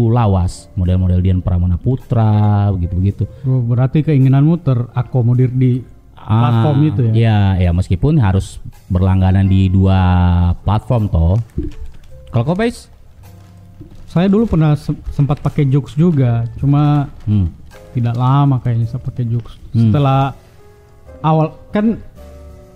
lawas, 0.10 0.72
model-model 0.74 1.22
Dian 1.22 1.40
Pramana 1.44 1.78
Putra, 1.78 2.66
begitu-begitu. 2.74 3.30
Oh, 3.46 3.62
berarti 3.62 4.02
keinginanmu 4.02 4.58
terakomodir 4.64 5.54
di 5.54 5.84
platform 6.18 6.78
Ah, 6.82 6.88
itu 6.90 7.02
ya? 7.08 7.14
Ya, 7.14 7.38
ya 7.70 7.72
meskipun 7.72 8.18
harus 8.18 8.58
berlangganan 8.90 9.46
di 9.46 9.70
dua 9.70 10.00
platform 10.66 11.08
toh. 11.08 11.38
Kalau 12.34 12.44
kau? 12.44 12.58
Saya 14.08 14.26
dulu 14.32 14.50
pernah 14.50 14.74
se- 14.74 14.98
sempat 15.14 15.38
pakai 15.44 15.68
Jux 15.70 15.94
juga, 15.94 16.48
cuma 16.58 17.06
Hmm. 17.30 17.54
tidak 17.94 18.18
lama 18.18 18.58
kayaknya 18.64 18.88
saya 18.90 19.02
pakai 19.04 19.30
Jux. 19.30 19.46
Hmm. 19.76 19.92
Setelah 19.94 20.34
awal 21.22 21.54
kan 21.70 22.02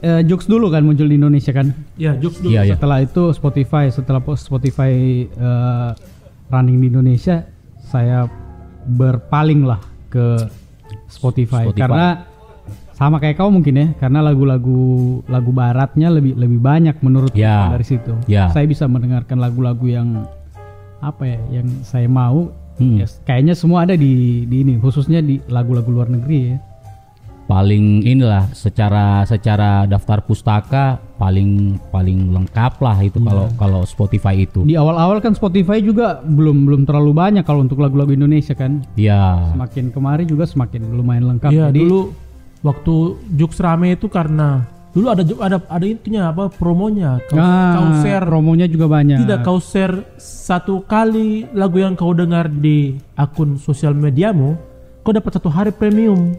eh, 0.01 0.21
Jux 0.25 0.45
dulu 0.45 0.67
kan 0.67 0.81
muncul 0.81 1.05
di 1.05 1.15
Indonesia 1.15 1.49
kan. 1.51 1.71
Ya, 1.95 2.13
Jux 2.13 2.37
dulu. 2.37 2.51
Iya, 2.51 2.65
iya. 2.65 2.73
Setelah 2.75 2.99
itu 2.99 3.29
Spotify, 3.31 3.87
setelah 3.87 4.19
po- 4.19 4.35
Spotify 4.35 4.93
eh, 5.25 5.89
running 6.49 6.77
di 6.77 6.87
Indonesia, 6.89 7.45
saya 7.81 8.25
berpaling 8.83 9.61
lah 9.63 9.79
ke 10.09 10.41
Spotify, 11.07 11.69
Spotify. 11.69 11.79
karena 11.79 12.07
sama 12.91 13.17
kayak 13.17 13.37
kau 13.37 13.49
mungkin 13.49 13.73
ya, 13.73 13.87
karena 13.97 14.21
lagu-lagu 14.21 14.81
lagu 15.25 15.49
baratnya 15.49 16.09
lebih 16.09 16.37
lebih 16.37 16.59
banyak 16.59 17.01
menurut 17.01 17.33
Ya. 17.33 17.71
dari 17.71 17.81
situ. 17.81 18.13
Ya. 18.27 18.49
Saya 18.49 18.65
bisa 18.65 18.85
mendengarkan 18.85 19.41
lagu-lagu 19.41 19.85
yang 19.85 20.25
apa 21.01 21.25
ya, 21.25 21.39
yang 21.49 21.67
saya 21.81 22.05
mau. 22.05 22.53
Hmm. 22.77 22.97
Ya, 22.97 23.05
kayaknya 23.25 23.53
semua 23.53 23.85
ada 23.85 23.93
di 23.93 24.45
di 24.45 24.57
ini, 24.61 24.77
khususnya 24.77 25.21
di 25.21 25.37
lagu-lagu 25.47 25.89
luar 25.89 26.09
negeri 26.09 26.53
ya. 26.53 26.57
Paling 27.51 28.07
inilah 28.07 28.47
secara 28.55 29.27
secara 29.27 29.83
daftar 29.83 30.23
pustaka 30.23 31.03
paling 31.19 31.75
paling 31.91 32.31
lengkap 32.31 32.79
lah 32.79 32.95
itu 33.03 33.19
kalau 33.19 33.51
kalau 33.59 33.81
Spotify 33.83 34.47
itu. 34.47 34.63
Di 34.63 34.79
awal-awal 34.79 35.19
kan 35.19 35.35
Spotify 35.35 35.83
juga 35.83 36.23
belum 36.23 36.63
belum 36.63 36.81
terlalu 36.87 37.11
banyak 37.11 37.43
kalau 37.43 37.67
untuk 37.67 37.83
lagu-lagu 37.83 38.15
Indonesia 38.15 38.55
kan. 38.55 38.87
Ya. 38.95 39.51
Semakin 39.51 39.91
kemari 39.91 40.23
juga 40.23 40.47
semakin 40.47 40.95
lumayan 40.95 41.27
lengkap. 41.27 41.51
Iya, 41.51 41.75
Jadi 41.75 41.79
dulu 41.83 42.15
waktu 42.63 42.95
Jux 43.35 43.59
rame 43.59 43.99
itu 43.99 44.07
karena 44.07 44.63
dulu 44.95 45.11
ada 45.11 45.23
ada 45.43 45.57
ada 45.67 45.85
itunya 45.85 46.31
apa 46.31 46.47
promonya. 46.47 47.19
Kau, 47.27 47.35
ah, 47.35 47.75
kau 47.75 47.87
share 47.99 48.25
promonya 48.31 48.71
juga 48.71 48.87
banyak. 48.87 49.27
tidak 49.27 49.43
kau 49.43 49.59
share 49.59 50.15
satu 50.15 50.87
kali 50.87 51.51
lagu 51.51 51.83
yang 51.83 51.99
kau 51.99 52.15
dengar 52.15 52.47
di 52.47 52.95
akun 53.19 53.59
sosial 53.59 53.91
mediamu, 53.91 54.55
kau 55.03 55.11
dapat 55.11 55.35
satu 55.35 55.51
hari 55.51 55.75
premium. 55.75 56.31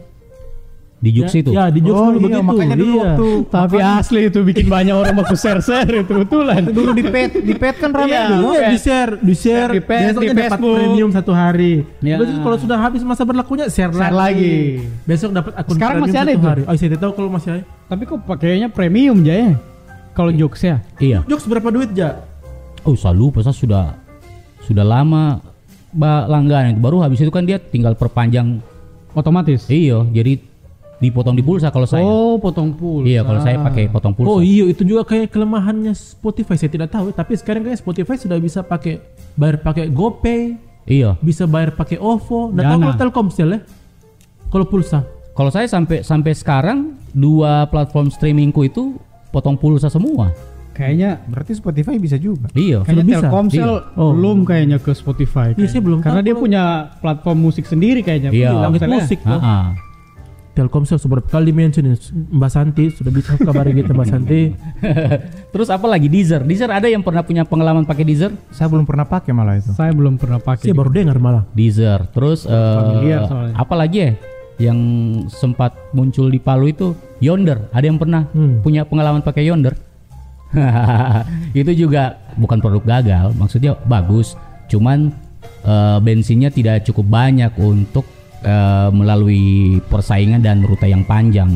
Di 1.03 1.11
Jux 1.11 1.27
itu. 1.35 1.51
Ya, 1.51 1.67
di 1.67 1.83
Jux 1.83 1.91
Oh 1.91 2.07
dulu 2.07 2.23
iya, 2.23 2.39
begitu. 2.39 2.47
makanya 2.47 2.75
dulu 2.79 2.95
iya. 2.95 3.03
waktu 3.03 3.27
Tapi 3.51 3.75
asli 3.77 4.21
itu 4.23 4.39
bikin 4.41 4.65
banyak 4.65 4.95
orang 4.95 5.13
baku 5.13 5.35
share-share 5.35 5.91
itu 5.99 6.13
betulan. 6.15 6.63
dulu 6.63 6.95
di 6.95 7.03
pet 7.03 7.31
di 7.35 7.53
pet 7.53 7.75
kan 7.75 7.91
rame 7.91 8.07
Iya. 8.07 8.23
dulu. 8.31 8.47
Iya, 8.49 8.67
di 8.71 8.77
share, 8.79 9.11
di 9.19 9.35
share, 9.35 9.69
Di 9.69 9.81
besoknya 9.83 10.15
di 10.23 10.39
dapat 10.39 10.49
Facebook. 10.55 10.75
premium 10.79 11.09
satu 11.11 11.31
hari. 11.35 11.73
Ya. 11.99 12.15
Besok 12.15 12.39
kalau 12.39 12.57
sudah 12.57 12.77
habis 12.79 13.03
masa 13.03 13.21
berlakunya 13.21 13.67
share, 13.67 13.91
Share 13.91 14.15
lagi. 14.15 14.79
Besok 15.03 15.29
dapat 15.33 15.51
akun 15.53 15.75
Sekarang 15.75 15.91
premium 15.93 16.07
masih 16.07 16.17
ada 16.17 16.23
satu 16.25 16.39
itu? 16.39 16.47
hari. 16.47 16.61
Oh, 16.63 16.71
saya 16.71 16.87
tidak 16.87 17.01
tahu 17.01 17.11
kalau 17.13 17.29
masih 17.29 17.49
ada. 17.51 17.63
Tapi 17.83 18.03
kok 18.05 18.19
pakainya 18.23 18.67
premium 18.67 19.17
aja 19.19 19.33
ya? 19.35 19.49
Kalau 20.13 20.31
jokes 20.31 20.61
ya? 20.61 20.75
Iya. 20.97 21.19
Jux 21.25 21.43
berapa 21.43 21.67
duit 21.67 21.91
ja? 21.91 22.23
Oh, 22.81 22.95
saya 22.95 23.11
lupa 23.11 23.39
saya 23.39 23.51
sudah 23.51 23.85
sudah 24.61 24.83
lama 24.83 25.43
ba- 25.89 26.25
langganan 26.25 26.71
itu 26.71 26.79
baru 26.79 27.01
habis 27.01 27.19
itu 27.19 27.27
kan 27.27 27.43
dia 27.43 27.59
tinggal 27.59 27.91
perpanjang 27.91 28.63
Otomatis. 29.11 29.67
Iya, 29.67 30.07
jadi 30.07 30.39
dipotong 31.03 31.35
di 31.35 31.43
pulsa 31.43 31.67
kalau 31.67 31.83
saya. 31.83 32.01
Oh, 32.01 32.39
potong 32.39 32.71
pulsa. 32.71 33.03
Iya, 33.05 33.21
kalau 33.21 33.43
saya 33.43 33.59
pakai 33.59 33.91
potong 33.91 34.15
pulsa. 34.15 34.29
Oh 34.29 34.39
iya 34.39 34.63
itu 34.63 34.81
juga 34.81 35.03
kayak 35.03 35.27
kelemahannya 35.27 35.91
Spotify 35.91 36.55
saya 36.55 36.71
tidak 36.71 36.89
tahu 36.89 37.11
tapi 37.11 37.35
sekarang 37.35 37.61
kayak 37.61 37.77
Spotify 37.77 38.15
sudah 38.15 38.39
bisa 38.39 38.63
pakai 38.63 39.03
bayar 39.35 39.59
pakai 39.59 39.91
GoPay 39.91 40.71
Iya. 40.83 41.15
bisa 41.19 41.43
bayar 41.43 41.71
pakai 41.73 41.95
OVO 41.95 42.51
tahu 42.51 42.59
Dana. 42.59 42.75
kalau 42.77 42.95
Telkomsel 42.99 43.49
ya 43.51 43.59
kalau 44.47 44.63
pulsa 44.63 45.03
Kalau 45.31 45.49
saya 45.49 45.65
sampai 45.65 46.05
sampai 46.05 46.31
sekarang 46.31 46.93
dua 47.09 47.65
platform 47.65 48.07
streamingku 48.07 48.61
itu 48.63 48.93
potong 49.29 49.57
pulsa 49.57 49.89
semua. 49.89 50.29
Kayaknya 50.73 51.21
Berarti 51.25 51.53
Spotify 51.53 51.97
bisa 51.97 52.17
juga. 52.17 52.49
Iya. 52.53 52.81
kayaknya 52.81 53.05
bisa? 53.05 53.17
Telkomsel 53.25 53.71
Iya. 53.81 53.97
Oh. 53.97 54.13
belum 54.13 54.37
kayaknya 54.43 54.77
ke 54.77 54.91
Spotify. 54.91 55.53
Iya, 55.53 55.57
saya 55.57 55.65
kayaknya. 55.65 55.81
belum 55.81 55.99
Karena 56.01 56.19
tahu 56.19 56.27
dia 56.27 56.35
punya 56.35 56.63
platform 56.97 57.37
musik 57.39 57.65
sendiri 57.65 58.01
kayaknya. 58.01 58.29
Iya. 58.29 58.51
langit 58.59 58.81
ya. 58.81 58.89
musik 58.89 59.19
tuh. 59.21 59.39
Telkomsel 60.53 61.01
beberapa 61.09 61.25
kali 61.27 61.49
mention 61.49 61.97
Mbak 62.29 62.51
Santi 62.53 62.93
sudah 62.93 63.09
bisa 63.09 63.33
kabari 63.35 63.73
kita 63.73 63.89
Mbak 63.89 64.05
Santi 64.05 64.53
Terus 65.53 65.73
apa 65.73 65.89
lagi 65.89 66.05
Deezer? 66.05 66.45
Deezer 66.45 66.69
ada 66.69 66.85
yang 66.85 67.01
pernah 67.01 67.25
punya 67.25 67.41
pengalaman 67.41 67.83
pakai 67.83 68.05
Deezer? 68.05 68.29
Saya 68.53 68.69
belum 68.69 68.85
pernah 68.85 69.01
pakai 69.01 69.33
malah 69.33 69.57
itu. 69.57 69.73
Saya 69.73 69.89
belum 69.91 70.21
pernah 70.21 70.37
pakai. 70.37 70.69
saya 70.69 70.77
baru 70.77 70.93
dengar 70.93 71.17
malah 71.17 71.43
Deezer. 71.51 72.05
Terus 72.13 72.45
Familiar 72.45 73.25
soalnya. 73.25 73.53
apa 73.57 73.73
lagi 73.73 73.97
ya? 73.99 74.11
yang 74.61 74.77
sempat 75.33 75.73
muncul 75.91 76.29
di 76.29 76.37
Palu 76.37 76.69
itu 76.69 76.93
Yonder. 77.17 77.73
Ada 77.73 77.89
yang 77.89 77.97
pernah 77.97 78.29
Hmm. 78.29 78.61
punya 78.61 78.85
pengalaman 78.85 79.25
pakai 79.25 79.49
Yonder? 79.49 79.73
itu 81.57 81.71
juga 81.73 82.21
bukan 82.37 82.61
produk 82.61 83.01
gagal, 83.01 83.33
maksudnya 83.33 83.73
bagus. 83.83 84.37
Cuman 84.69 85.09
eh, 85.65 85.97
bensinnya 85.99 86.53
tidak 86.53 86.85
cukup 86.85 87.09
banyak 87.09 87.49
untuk 87.57 88.05
eh, 88.43 88.89
melalui 88.93 89.79
persaingan 89.87 90.43
dan 90.43 90.61
rute 90.61 90.85
yang 90.85 91.01
panjang. 91.03 91.55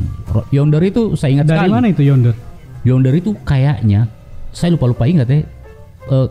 Yonder 0.50 0.82
itu 0.82 1.14
saya 1.14 1.38
ingat 1.40 1.48
Dari 1.52 1.68
sekali. 1.68 1.72
mana 1.72 1.88
itu 1.92 2.02
Yonder? 2.04 2.34
Yonder 2.88 3.14
itu 3.14 3.36
kayaknya 3.44 4.08
saya 4.50 4.74
lupa 4.74 4.88
lupa 4.90 5.04
ingat 5.06 5.28
ya. 5.28 5.44
eh, 6.08 6.28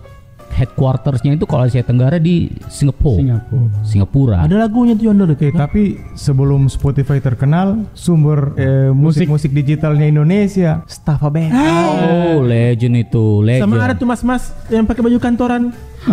headquartersnya 0.57 1.37
itu 1.37 1.45
kalau 1.45 1.69
Asia 1.69 1.85
Tenggara 1.85 2.17
di 2.17 2.49
Singapura. 2.73 3.21
Singapura. 3.21 3.69
Singapura. 3.85 4.37
Ada 4.49 4.57
lagunya 4.65 4.97
tuh 4.97 5.13
Yonder. 5.13 5.29
Oke, 5.37 5.53
tapi 5.53 6.01
sebelum 6.17 6.73
Spotify 6.73 7.21
terkenal, 7.21 7.85
sumber 7.93 8.57
eh, 8.57 8.89
musik-musik 8.89 9.53
digitalnya 9.53 10.09
Indonesia, 10.09 10.81
Staffa 10.89 11.29
Band. 11.29 11.53
Oh, 11.53 12.41
legend 12.41 12.97
itu, 12.97 13.45
legend. 13.45 13.69
Sama 13.69 13.85
ada 13.85 13.93
tuh 13.93 14.09
mas-mas 14.09 14.49
yang 14.73 14.89
pakai 14.89 15.05
baju 15.05 15.19
kantoran 15.21 15.63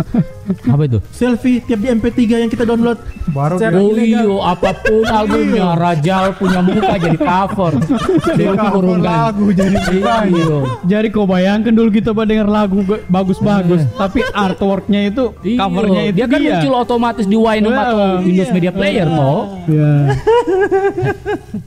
Apa 0.72 0.82
itu? 0.84 0.98
selfie 1.10 1.62
tiap 1.64 1.80
di 1.80 1.88
MP3 1.88 2.20
yang 2.44 2.50
kita 2.50 2.64
download. 2.68 2.98
Baru 3.32 3.56
Secara 3.56 3.80
Oh 3.80 3.96
iya, 3.96 4.20
apa 4.44 4.70
pun 4.76 5.04
albumnya 5.08 5.72
Rajal 5.74 6.36
punya 6.36 6.60
muka 6.60 6.94
jadi 7.00 7.18
cover. 7.18 7.72
Dia 8.36 8.52
cover 8.52 8.84
lagu 9.00 9.46
jadi 9.50 9.76
iya. 10.28 10.58
Jadi 10.84 11.06
kau 11.08 11.24
bayangkan 11.24 11.72
dulu 11.72 11.88
kita 11.88 12.12
pada 12.12 12.28
denger 12.28 12.48
lagu 12.48 12.84
bagus-bagus, 13.08 13.88
tapi 13.96 14.20
artworknya 14.32 15.08
itu 15.08 15.32
Iya, 15.40 15.58
covernya 15.64 16.02
itu 16.08 16.16
dia 16.20 16.26
kan 16.28 16.40
muncul 16.40 16.72
otomatis 16.76 17.24
di 17.24 17.36
Wine 17.36 17.64
Iya, 17.64 17.80
atau 17.80 17.98
Windows 18.20 18.50
Media 18.52 18.72
Player 18.72 19.06
toh. 19.08 19.42
Ya. 19.68 19.90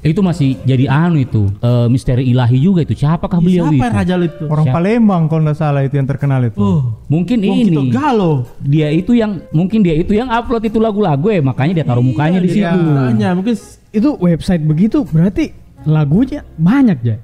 Itu 0.12 0.22
masih 0.24 0.56
jadi 0.64 0.88
anu 0.88 1.20
itu 1.20 1.52
eh, 1.60 1.88
misteri 1.92 2.24
ilahi 2.32 2.58
juga 2.62 2.86
itu. 2.86 2.94
Siapakah 2.96 3.40
beliau 3.42 3.68
Siapa 3.68 3.88
itu? 3.90 3.98
Rajal 3.98 4.20
itu? 4.30 4.44
Orang 4.48 4.66
Siapa? 4.70 4.76
Palembang 4.80 5.24
kalau 5.28 5.42
nggak 5.48 5.58
salah 5.58 5.82
itu 5.84 5.96
yang 6.00 6.08
terkenal 6.08 6.42
itu. 6.46 6.58
Oh, 6.60 6.80
Mungkin 7.12 7.38
Wong 7.44 7.58
ini 7.60 7.76
Galo. 8.18 8.32
dia 8.60 8.90
itu 8.90 9.14
yang 9.14 9.46
mungkin 9.54 9.86
dia 9.86 9.94
itu 9.94 10.12
yang 10.12 10.26
upload 10.28 10.66
itu 10.66 10.82
lagu-lagu 10.82 11.30
ya 11.30 11.38
makanya 11.40 11.74
dia 11.78 11.86
taruh 11.86 12.02
mukanya 12.02 12.42
di 12.42 12.50
Iya, 12.50 12.74
situ. 12.74 12.80
makanya 12.82 13.30
mungkin 13.38 13.56
Itu 13.88 14.10
website 14.18 14.66
begitu 14.66 15.06
berarti 15.06 15.54
lagunya 15.86 16.42
banyak 16.58 16.98
ya. 17.06 17.18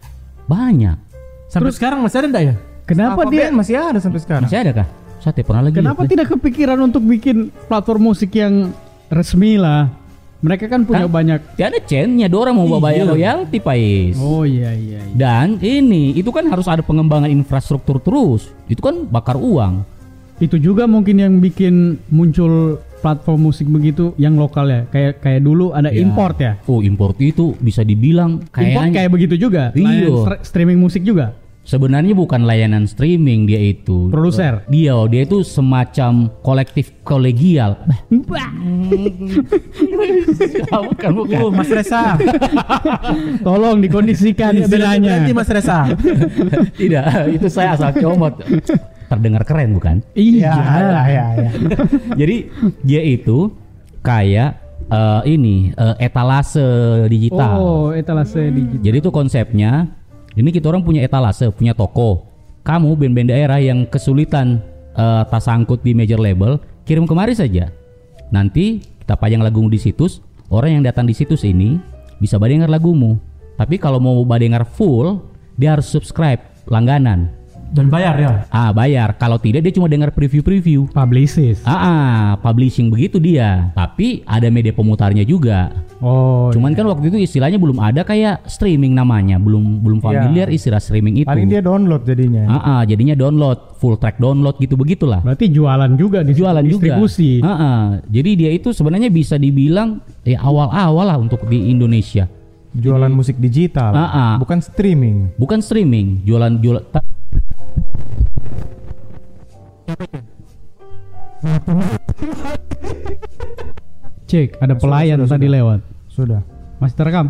Banyak. 0.46 0.98
sampai 1.50 1.70
sekarang 1.70 2.02
masih 2.02 2.18
ada 2.22 2.28
enggak 2.30 2.46
ya? 2.46 2.56
Kenapa 2.84 3.22
Staffa 3.26 3.32
dia 3.32 3.46
masih 3.50 3.76
ada 3.78 4.00
sampai 4.02 4.20
sekarang. 4.22 4.46
Masih 4.46 4.60
ada 4.62 4.72
kah? 4.74 4.88
Saya 5.22 5.32
tidak 5.34 5.48
pernah 5.50 5.62
lagi. 5.64 5.76
Kenapa 5.78 6.02
lihat. 6.02 6.12
tidak 6.12 6.28
kepikiran 6.34 6.78
untuk 6.82 7.02
bikin 7.02 7.38
platform 7.66 8.02
musik 8.10 8.34
yang 8.34 8.70
resmi 9.08 9.56
lah? 9.56 9.88
Mereka 10.44 10.68
kan 10.68 10.84
punya 10.84 11.08
Kan? 11.08 11.16
banyak. 11.16 11.40
Tiada 11.56 11.80
chance-nya 11.80 12.28
orang 12.28 12.60
mau 12.60 12.68
bayar 12.76 13.08
royalti, 13.08 13.64
Pais. 13.64 14.20
Oh 14.20 14.44
iya 14.44 14.76
iya. 14.76 15.00
iya. 15.00 15.16
Dan 15.16 15.56
ini 15.64 16.12
itu 16.12 16.28
kan 16.36 16.44
harus 16.52 16.68
ada 16.68 16.84
pengembangan 16.84 17.32
infrastruktur 17.32 18.04
terus. 18.04 18.52
Itu 18.68 18.84
kan 18.84 19.08
bakar 19.08 19.40
uang. 19.40 19.88
Itu 20.38 20.58
juga 20.58 20.86
mungkin 20.86 21.18
yang 21.18 21.34
bikin 21.38 22.00
muncul 22.10 22.78
platform 23.00 23.52
musik 23.52 23.68
begitu 23.68 24.16
yang 24.16 24.36
lokal 24.36 24.66
ya. 24.66 24.82
Kayak 24.88 25.20
kayak 25.20 25.42
dulu 25.42 25.72
ada 25.72 25.92
Ya. 25.92 26.00
import 26.00 26.40
ya. 26.40 26.56
Oh, 26.66 26.80
import 26.80 27.20
itu 27.20 27.54
bisa 27.60 27.82
dibilang 27.82 28.40
Import 28.40 28.56
kayaknya 28.56 28.90
kayak 28.96 29.12
begitu 29.12 29.36
juga. 29.38 29.70
Iya. 29.72 30.40
Streaming 30.42 30.80
musik 30.80 31.04
juga. 31.04 31.36
sebenarnya 31.63 32.12
bukan 32.12 32.44
layanan 32.44 32.84
streaming 32.84 33.48
dia 33.48 33.56
itu. 33.56 34.12
Produser. 34.12 34.68
Dia, 34.68 35.00
dia 35.08 35.24
itu 35.24 35.48
semacam 35.48 36.28
kolektif 36.44 36.92
kolegial. 37.08 37.80
bukan, 40.68 41.12
bukan. 41.16 41.40
Oh, 41.40 41.48
Mas 41.48 41.72
Reza. 41.80 42.20
Tolong 43.40 43.80
dikondisikan 43.80 44.60
istilahnya. 44.60 45.24
Mas 45.32 45.48
Reza. 45.48 45.88
Tidak, 46.80 47.32
itu 47.32 47.48
saya 47.48 47.80
asal 47.80 47.96
comot. 47.96 48.44
Terdengar 49.13 49.43
keren 49.46 49.77
bukan? 49.77 50.01
Iya. 50.17 50.53
Ya, 50.58 51.01
ya, 51.05 51.25
ya. 51.38 51.50
Jadi 52.17 52.49
dia 52.82 53.02
itu 53.06 53.54
kayak 54.02 54.58
eh, 54.89 55.21
ini 55.30 55.69
eh, 55.78 55.95
etalase 56.02 56.65
digital. 57.08 57.54
Oh, 57.62 57.86
etalase 57.93 58.49
digital. 58.49 58.82
Jadi 58.82 58.97
itu 58.97 59.10
konsepnya, 59.13 59.93
ini 60.34 60.49
kita 60.49 60.73
orang 60.73 60.82
punya 60.82 61.06
etalase, 61.06 61.54
punya 61.54 61.78
toko. 61.78 62.26
Kamu 62.65 62.95
band-band 62.97 63.30
daerah 63.30 63.62
yang 63.62 63.86
kesulitan 63.86 64.58
eh, 64.97 65.23
tas 65.30 65.45
angkut 65.45 65.86
di 65.86 65.93
major 65.93 66.17
label, 66.17 66.58
kirim 66.89 67.06
kemari 67.06 67.38
saja. 67.38 67.69
Nanti 68.34 68.82
kita 69.06 69.13
pajang 69.13 69.45
lagumu 69.45 69.69
di 69.69 69.78
situs, 69.78 70.26
orang 70.49 70.82
yang 70.82 70.84
datang 70.89 71.06
di 71.06 71.13
situs 71.13 71.45
ini 71.45 71.78
bisa 72.17 72.41
badengar 72.41 72.71
lagumu. 72.71 73.21
Tapi 73.54 73.78
kalau 73.78 74.02
mau 74.02 74.17
badengar 74.26 74.65
full, 74.65 75.21
dia 75.54 75.78
harus 75.78 75.86
subscribe 75.86 76.41
langganan. 76.65 77.30
Dan 77.74 77.90
bayar 77.90 78.14
ya. 78.22 78.32
Ah, 78.54 78.70
bayar. 78.70 79.18
Kalau 79.18 79.42
tidak 79.42 79.66
dia 79.66 79.74
cuma 79.74 79.90
dengar 79.90 80.14
preview-preview. 80.14 80.94
Publicist. 80.94 81.66
Ah, 81.66 81.74
ah, 81.74 82.22
publishing 82.38 82.94
begitu 82.94 83.18
dia. 83.18 83.74
Tapi 83.74 84.22
ada 84.30 84.46
media 84.54 84.70
pemutarnya 84.70 85.26
juga. 85.26 85.74
Oh. 85.98 86.54
Cuman 86.54 86.78
kan 86.78 86.86
waktu 86.86 87.10
itu 87.10 87.18
istilahnya 87.18 87.58
belum 87.58 87.82
ada 87.82 88.06
kayak 88.06 88.46
streaming 88.46 88.94
namanya, 88.94 89.42
belum 89.42 89.82
belum 89.82 90.06
familiar 90.06 90.54
istilah 90.54 90.78
streaming 90.78 91.26
itu. 91.26 91.28
Paling 91.28 91.50
dia 91.50 91.66
download 91.66 92.06
jadinya. 92.06 92.46
Ah, 92.46 92.62
ah, 92.62 92.82
jadinya 92.86 93.18
download, 93.18 93.82
full 93.82 93.98
track 93.98 94.22
download 94.22 94.54
gitu 94.62 94.78
begitulah. 94.78 95.26
Berarti 95.26 95.50
jualan 95.50 95.98
juga 95.98 96.22
di 96.22 96.38
Jualan 96.38 96.62
juga. 96.62 96.94
distribusi. 96.94 97.42
Ah, 97.42 97.50
ah. 97.50 97.84
Jadi 98.06 98.32
dia 98.38 98.54
itu 98.54 98.70
sebenarnya 98.70 99.10
bisa 99.10 99.42
dibilang 99.42 99.98
ya 100.22 100.38
awal-awal 100.46 101.10
lah 101.10 101.18
untuk 101.18 101.50
di 101.50 101.74
Indonesia. 101.74 102.30
Jualan 102.74 103.10
musik 103.10 103.42
digital, 103.42 103.94
Ah, 103.98 104.06
ah. 104.06 104.34
bukan 104.38 104.62
streaming. 104.62 105.34
Bukan 105.42 105.58
streaming, 105.62 106.22
jualan 106.22 106.58
jualan 106.62 106.86
Cek, 114.34 114.58
ada 114.58 114.74
pelayan 114.80 115.22
sudah, 115.22 115.30
tadi 115.30 115.46
sudah. 115.46 115.56
lewat. 115.60 115.80
Sudah. 116.10 116.42
Masih 116.82 116.96
terekam? 116.98 117.28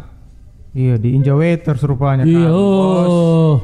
Iya 0.74 0.96
di 0.98 1.10
Inja 1.14 1.34
Waiters 1.36 1.84
rupanya. 1.86 2.24
Iya. 2.26 2.50
kan. 2.50 2.54
Oh. 2.56 3.56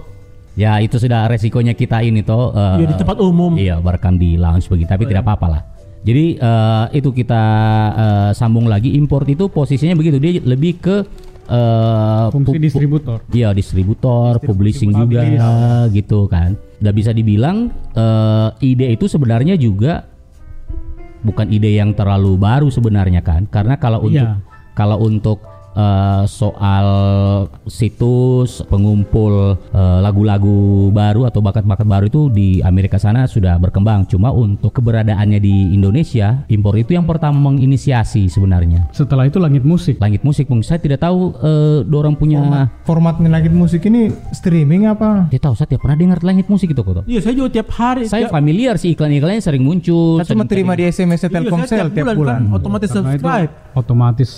Ya 0.59 0.75
itu 0.83 0.99
sudah 0.99 1.25
resikonya 1.31 1.71
kita 1.71 2.03
ini 2.03 2.19
toh. 2.19 2.51
eh, 2.51 2.83
Iya 2.83 2.87
di 2.91 2.95
tempat 2.99 3.17
umum. 3.23 3.55
Iya, 3.55 3.79
merekam 3.79 4.19
di 4.19 4.35
lounge 4.35 4.67
begitu, 4.67 4.91
tapi 4.91 5.07
tidak 5.07 5.23
apa-apa 5.23 5.47
lah. 5.47 5.61
Jadi 6.03 6.35
eh, 6.35 6.85
itu 6.99 7.09
kita 7.15 7.43
eh, 7.95 8.31
sambung 8.35 8.67
lagi 8.67 8.91
import 8.99 9.23
itu 9.31 9.47
posisinya 9.47 9.95
begitu 9.95 10.19
dia 10.19 10.43
lebih 10.43 10.83
ke 10.83 10.95
eh, 11.47 12.25
Fungsi 12.29 12.59
distributor. 12.59 13.23
Iya, 13.31 13.55
distributor, 13.55 14.43
publishing 14.43 14.91
juga 14.91 15.23
gitu 15.95 16.27
kan. 16.27 16.59
Udah 16.79 16.93
bisa 16.95 17.11
dibilang 17.11 17.71
eh, 17.93 18.49
ide 18.63 18.95
itu 18.95 19.05
sebenarnya 19.05 19.59
juga 19.59 20.07
bukan 21.19 21.51
ide 21.51 21.75
yang 21.75 21.91
terlalu 21.91 22.39
baru 22.39 22.71
sebenarnya 22.71 23.19
kan. 23.19 23.47
Karena 23.51 23.75
kalau 23.75 24.07
untuk 24.07 24.23
Iya. 24.23 24.39
kalau 24.75 24.97
untuk 25.03 25.43
eh, 25.73 26.23
soal 26.25 26.87
situs 27.65 28.61
pengumpul 28.67 29.55
eh, 29.71 29.99
lagu-lagu 30.01 30.89
baru 30.89 31.25
atau 31.25 31.39
bakat-bakat 31.39 31.85
baru 31.85 32.05
itu 32.07 32.21
di 32.29 32.49
Amerika 32.61 32.97
sana 32.97 33.25
sudah 33.25 33.55
berkembang. 33.57 34.05
Cuma 34.05 34.29
untuk 34.29 34.75
keberadaannya 34.75 35.39
di 35.39 35.71
Indonesia, 35.71 36.43
impor 36.47 36.75
itu 36.75 36.93
yang 36.93 37.05
pertama 37.05 37.37
menginisiasi 37.39 38.27
sebenarnya. 38.27 38.89
Setelah 38.91 39.25
itu 39.25 39.37
langit 39.37 39.63
musik. 39.63 39.97
Langit 39.97 40.21
musik, 40.21 40.49
Bung. 40.49 40.61
Saya 40.61 40.81
tidak 40.81 41.01
tahu 41.01 41.33
eh, 41.39 41.79
dorang 41.85 42.15
punya 42.15 42.41
Formatnya 42.83 43.29
langit 43.29 43.53
musik 43.53 43.85
ini 43.85 44.09
streaming 44.33 44.89
apa? 44.89 45.29
Dia 45.29 45.39
tahu 45.39 45.53
saya 45.53 45.69
tidak 45.69 45.85
pernah 45.85 45.97
dengar 45.99 46.19
langit 46.23 46.47
musik 46.49 46.71
itu 46.71 46.81
kok. 46.81 47.05
Iya, 47.05 47.19
saya 47.21 47.33
juga 47.35 47.49
tiap 47.53 47.69
hari. 47.75 48.05
Saya 48.09 48.25
tiap- 48.27 48.33
familiar 48.33 48.75
sih 48.75 48.93
iklan-iklannya 48.93 49.41
sering 49.43 49.63
muncul. 49.63 50.19
Saya 50.19 50.33
cuma 50.33 50.45
terima 50.49 50.73
di 50.73 50.87
SMS 50.87 51.21
Iya, 51.21 51.29
Telkomsel 51.29 51.87
tiap 51.93 52.07
bulan. 52.15 52.49
kan 52.49 52.55
otomatis 52.55 52.89
Karena 52.89 53.11
itu 53.13 53.21
subscribe. 53.21 53.51
otomatis 53.75 54.29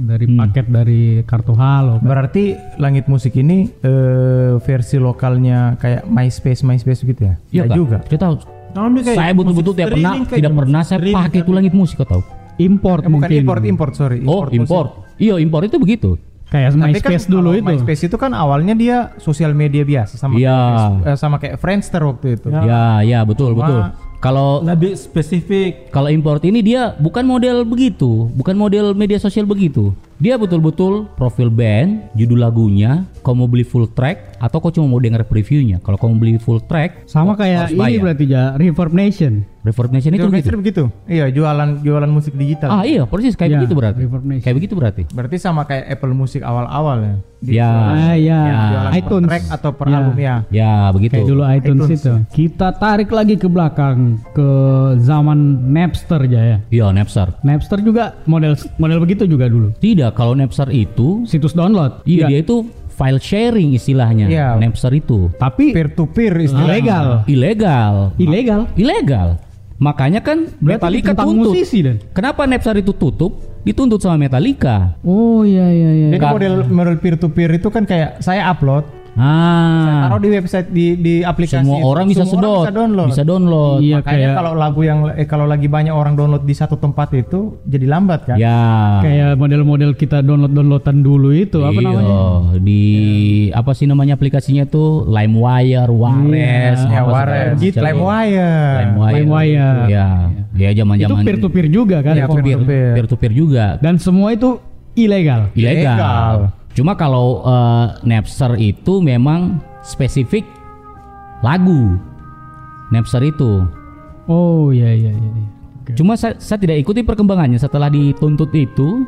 dari 0.00 0.24
Hmm. 0.24 0.38
paket 0.40 0.66
dari 0.66 1.02
kartu 1.22 1.52
halo. 1.52 2.00
Berarti 2.00 2.56
langit 2.76 3.04
musik 3.06 3.36
ini 3.36 3.68
eh, 3.80 4.56
versi 4.58 4.96
lokalnya 4.96 5.76
kayak 5.76 6.08
MySpace 6.08 6.64
MySpace 6.64 7.04
gitu 7.04 7.20
ya? 7.22 7.34
Iya 7.52 7.64
juga. 7.70 8.00
Dia 8.02 8.16
tahu. 8.16 8.34
Nah, 8.70 8.86
Saya 9.02 9.34
betul-betul 9.34 9.74
musik 9.74 9.76
tidak 9.76 9.88
pernah 9.92 10.12
tidak 10.24 10.52
pernah 10.54 10.80
saya 10.80 10.98
streaming, 10.98 11.18
pakai 11.20 11.38
itu 11.38 11.44
kan. 11.44 11.56
langit 11.58 11.72
musik 11.74 11.96
kau 11.98 12.08
tahu. 12.08 12.22
Import 12.56 13.02
Eh, 13.02 13.08
bukan 13.08 13.12
mungkin. 13.20 13.40
import 13.40 13.62
import 13.64 13.92
sorry. 13.94 14.18
Oh, 14.22 14.46
import. 14.48 14.88
Iya, 15.18 15.36
import 15.36 15.64
itu 15.66 15.76
begitu. 15.76 16.10
Kayak 16.50 16.74
Tapi 16.74 16.82
MySpace 16.90 17.24
kan 17.26 17.30
dulu 17.30 17.50
itu. 17.54 17.62
MySpace 17.62 18.02
itu 18.04 18.16
kan 18.16 18.34
awalnya 18.34 18.74
dia 18.74 18.96
sosial 19.18 19.54
media 19.54 19.82
biasa 19.82 20.18
sama 20.18 20.34
Iya. 20.34 20.50
kayak, 20.50 21.06
eh, 21.06 21.16
sama 21.16 21.36
kayak 21.38 21.56
Friendster 21.58 22.02
waktu 22.02 22.26
itu. 22.34 22.50
Ya, 22.50 23.02
ya, 23.02 23.22
betul, 23.22 23.54
Cuma- 23.54 23.62
betul. 23.62 23.80
Kalau 24.20 24.60
Lebih 24.60 25.00
spesifik. 25.00 25.88
kalau 25.88 26.12
import 26.12 26.44
ini 26.44 26.60
dia 26.60 26.92
bukan 27.00 27.24
model 27.24 27.64
begitu, 27.64 28.28
bukan 28.36 28.52
model 28.52 28.92
media 28.92 29.16
sosial 29.16 29.48
begitu. 29.48 29.96
Dia 30.20 30.36
betul-betul 30.36 31.08
profil 31.10 31.48
band, 31.48 32.12
judul 32.12 32.38
lagunya, 32.38 33.08
kamu 33.20 33.48
beli 33.48 33.64
full 33.64 33.88
track 33.88 34.36
atau 34.36 34.60
kau 34.60 34.68
cuma 34.68 34.84
mau 34.86 35.00
denger 35.00 35.24
previewnya. 35.24 35.80
Kalau 35.80 35.96
kamu 35.96 36.14
beli 36.14 36.32
full 36.36 36.60
track, 36.60 37.08
Sama 37.08 37.32
kayak 37.32 37.56
harus 37.58 37.72
ini 37.72 37.80
bayar. 37.80 38.00
berarti 38.02 38.24
ya 38.26 38.42
Reverb 38.52 38.92
Nation. 38.92 39.48
Reverb 39.60 39.92
Nation 39.92 40.12
itu 40.12 40.20
Itu 40.22 40.32
gitu. 40.34 40.56
begitu. 40.56 40.82
Iya, 41.04 41.28
jualan 41.28 41.80
jualan 41.80 42.08
musik 42.08 42.32
digital. 42.32 42.68
Ah 42.70 42.82
iya, 42.82 43.04
persis 43.04 43.32
kayak 43.32 43.48
Ya, 43.50 43.56
begitu 43.58 43.74
berarti. 43.74 44.00
Reverb 44.02 44.24
Nation. 44.24 44.42
Kayak 44.42 44.56
begitu 44.56 44.74
berarti. 44.74 45.02
Berarti 45.10 45.36
sama 45.36 45.64
kayak 45.64 45.84
Apple 45.90 46.12
Music 46.12 46.40
awal-awal 46.40 46.96
ya. 47.00 47.14
Di- 47.40 47.56
Ya. 47.56 47.72
Ah 47.72 48.12
ya, 48.12 48.40
Jualan 48.42 48.84
per 48.84 48.98
iTunes. 48.98 49.26
track 49.26 49.44
atau 49.50 49.70
per 49.72 49.86
Ya. 49.86 49.96
album 49.96 50.16
ya. 50.16 50.36
Ya, 50.50 50.72
begitu. 50.90 51.12
Kayak 51.14 51.26
dulu 51.26 51.42
iTunes, 51.42 51.80
iTunes, 51.82 51.96
itu. 51.98 52.12
Kita 52.30 52.68
tarik 52.74 53.08
lagi 53.08 53.34
ke 53.34 53.48
belakang 53.48 53.98
ke 54.30 54.48
zaman 54.98 55.38
Napster 55.66 56.20
ya 56.26 56.42
ya. 56.46 56.58
Iya, 56.70 56.86
Napster. 56.90 57.32
Napster 57.40 57.80
juga 57.80 58.20
model 58.24 58.56
model 58.76 58.98
begitu 58.98 59.24
juga 59.24 59.44
dulu. 59.46 59.72
Tidak, 59.74 60.09
kalau 60.10 60.32
Napster 60.32 60.68
itu 60.68 61.22
Situs 61.24 61.52
download. 61.52 62.02
iya 62.04 62.24
Iya. 62.24 62.26
dia 62.28 62.38
itu 62.40 62.56
file 62.90 63.16
sharing 63.18 63.72
istilahnya. 63.72 64.26
Iya. 64.26 64.48
Napster 64.56 64.92
itu 64.92 65.32
Tapi 65.34 65.72
Peer 65.72 65.88
to 65.90 66.04
peer 66.06 66.34
istilahnya. 66.36 66.68
ilegal. 66.68 67.06
ilegal. 67.26 67.94
Ilegal. 68.16 68.60
Ilegal. 68.74 69.28
Makanya 69.76 70.20
kan 70.20 70.44
Berarti 70.54 70.76
Metallica 71.00 71.12
tuntut. 71.16 71.50
musisi 71.50 71.80
dan. 71.80 71.96
Kenapa 72.10 72.44
Napster 72.44 72.76
itu 72.76 72.92
tutup? 72.92 73.32
Dituntut 73.60 73.96
sama 73.96 74.16
Metallica. 74.18 74.96
Oh 75.00 75.40
iya 75.42 75.68
iya 75.68 75.90
iya. 75.94 76.08
Jadi 76.12 76.24
model 76.26 76.54
model 76.66 76.96
peer 76.96 77.16
to 77.16 77.28
peer 77.28 77.48
itu 77.50 77.68
kan 77.68 77.84
kayak 77.84 78.20
saya 78.20 78.44
upload, 78.46 78.84
Ah. 79.20 80.08
taruh 80.08 80.18
di 80.18 80.30
website 80.30 80.68
di 80.68 80.86
di 80.96 81.14
aplikasi. 81.20 81.60
Semua 81.60 81.76
itu. 81.76 81.86
orang 81.86 82.04
bisa 82.08 82.24
Semua 82.24 82.32
sedot. 82.34 82.62
bisa 82.62 82.72
download. 82.72 83.08
Bisa 83.10 83.22
download. 83.22 83.78
Iya 83.78 83.96
Makanya 83.96 84.16
kayak 84.16 84.30
kalau 84.34 84.52
lagu 84.54 84.80
yang 84.80 84.98
eh, 85.12 85.26
kalau 85.28 85.44
lagi 85.44 85.68
banyak 85.68 85.92
orang 85.92 86.14
download 86.14 86.42
di 86.42 86.54
satu 86.54 86.74
tempat 86.74 87.12
itu 87.12 87.60
jadi 87.62 87.84
lambat 87.86 88.20
kan? 88.24 88.36
Ya. 88.36 88.58
kayak 89.00 89.36
model-model 89.36 89.92
kita 89.92 90.20
download 90.20 90.50
downloadan 90.50 90.96
dulu 91.00 91.28
itu 91.30 91.60
apa 91.60 91.76
Iya, 91.76 91.86
namanya? 91.86 92.16
di 92.58 92.82
apa 93.50 93.70
sih 93.72 93.84
namanya 93.84 94.14
aplikasinya 94.14 94.64
tuh 94.64 95.04
LimeWire, 95.04 95.90
Wares, 95.90 96.80
Ya, 96.82 97.02
Wares, 97.02 97.60
segala 97.60 97.60
gitu. 97.60 97.78
LimeWire. 97.78 98.76
LimeWire. 98.80 99.14
LimeWire. 99.14 99.78
Ya, 99.86 100.06
ya 100.54 100.70
zaman-zaman 100.74 101.12
Itu 101.12 101.26
peer 101.26 101.36
to 101.36 101.48
peer 101.48 101.66
juga 101.68 101.96
kan? 102.00 102.14
Iya, 102.14 102.24
peer 102.24 102.40
to 102.40 102.64
peer, 102.64 102.92
peer 102.94 103.06
to 103.06 103.16
peer 103.16 103.32
juga. 103.32 103.76
Dan 103.76 103.98
semua 103.98 104.32
itu 104.32 104.56
ilegal. 104.94 105.50
Ilegal. 105.52 105.96
Ilegal. 105.96 106.36
Cuma 106.74 106.94
kalau 106.94 107.42
eh, 107.42 107.86
Napster 108.06 108.54
itu 108.56 109.02
memang 109.02 109.58
spesifik 109.82 110.46
lagu. 111.42 111.98
Napster 112.94 113.22
itu. 113.26 113.66
Oh 114.30 114.70
iya 114.70 114.94
iya 114.94 115.10
iya. 115.14 115.30
iya. 115.34 115.48
Oke. 115.82 115.98
Cuma 115.98 116.14
saya, 116.14 116.38
saya 116.38 116.60
tidak 116.60 116.78
ikuti 116.78 117.02
perkembangannya 117.02 117.58
setelah 117.58 117.90
dituntut 117.90 118.52
itu. 118.54 119.06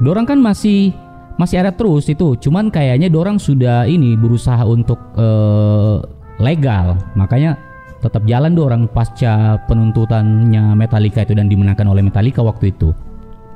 Dorang 0.00 0.26
kan 0.26 0.40
masih 0.40 0.90
masih 1.36 1.60
ada 1.60 1.74
terus 1.74 2.08
itu. 2.08 2.38
Cuman 2.38 2.70
kayaknya 2.72 3.10
dorang 3.12 3.36
sudah 3.36 3.84
ini 3.84 4.16
berusaha 4.16 4.62
untuk 4.64 4.98
eh, 5.18 5.96
legal. 6.40 6.96
Makanya 7.18 7.58
tetap 8.04 8.24
jalan 8.28 8.52
dorang 8.52 8.84
pasca 8.84 9.56
penuntutannya 9.64 10.76
Metallica 10.76 11.24
itu 11.24 11.32
dan 11.32 11.48
dimenangkan 11.48 11.88
oleh 11.88 12.04
Metallica 12.04 12.44
waktu 12.44 12.72
itu. 12.72 12.92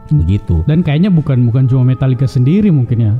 Begitu. 0.09 0.65
Dan 0.65 0.81
kayaknya 0.81 1.13
bukan 1.13 1.45
bukan 1.45 1.69
cuma 1.69 1.85
Metallica 1.85 2.25
sendiri 2.25 2.73
mungkin 2.73 2.99
ya. 3.01 3.15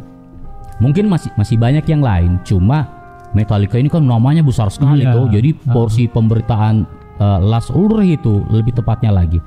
Mungkin 0.79 1.11
masih 1.11 1.31
masih 1.35 1.57
banyak 1.57 1.83
yang 1.85 2.01
lain. 2.01 2.39
Cuma 2.43 2.87
Metallica 3.35 3.77
ini 3.77 3.87
kan 3.87 4.01
namanya 4.01 4.41
besar 4.41 4.71
sekali 4.71 5.03
Iya. 5.05 5.13
tuh. 5.13 5.27
Jadi 5.29 5.51
porsi 5.69 6.07
pemberitaan 6.07 6.87
eh, 7.19 7.39
Lars 7.43 7.69
Ulrich 7.69 8.19
itu 8.19 8.47
lebih 8.49 8.73
tepatnya 8.73 9.11
lagi 9.11 9.43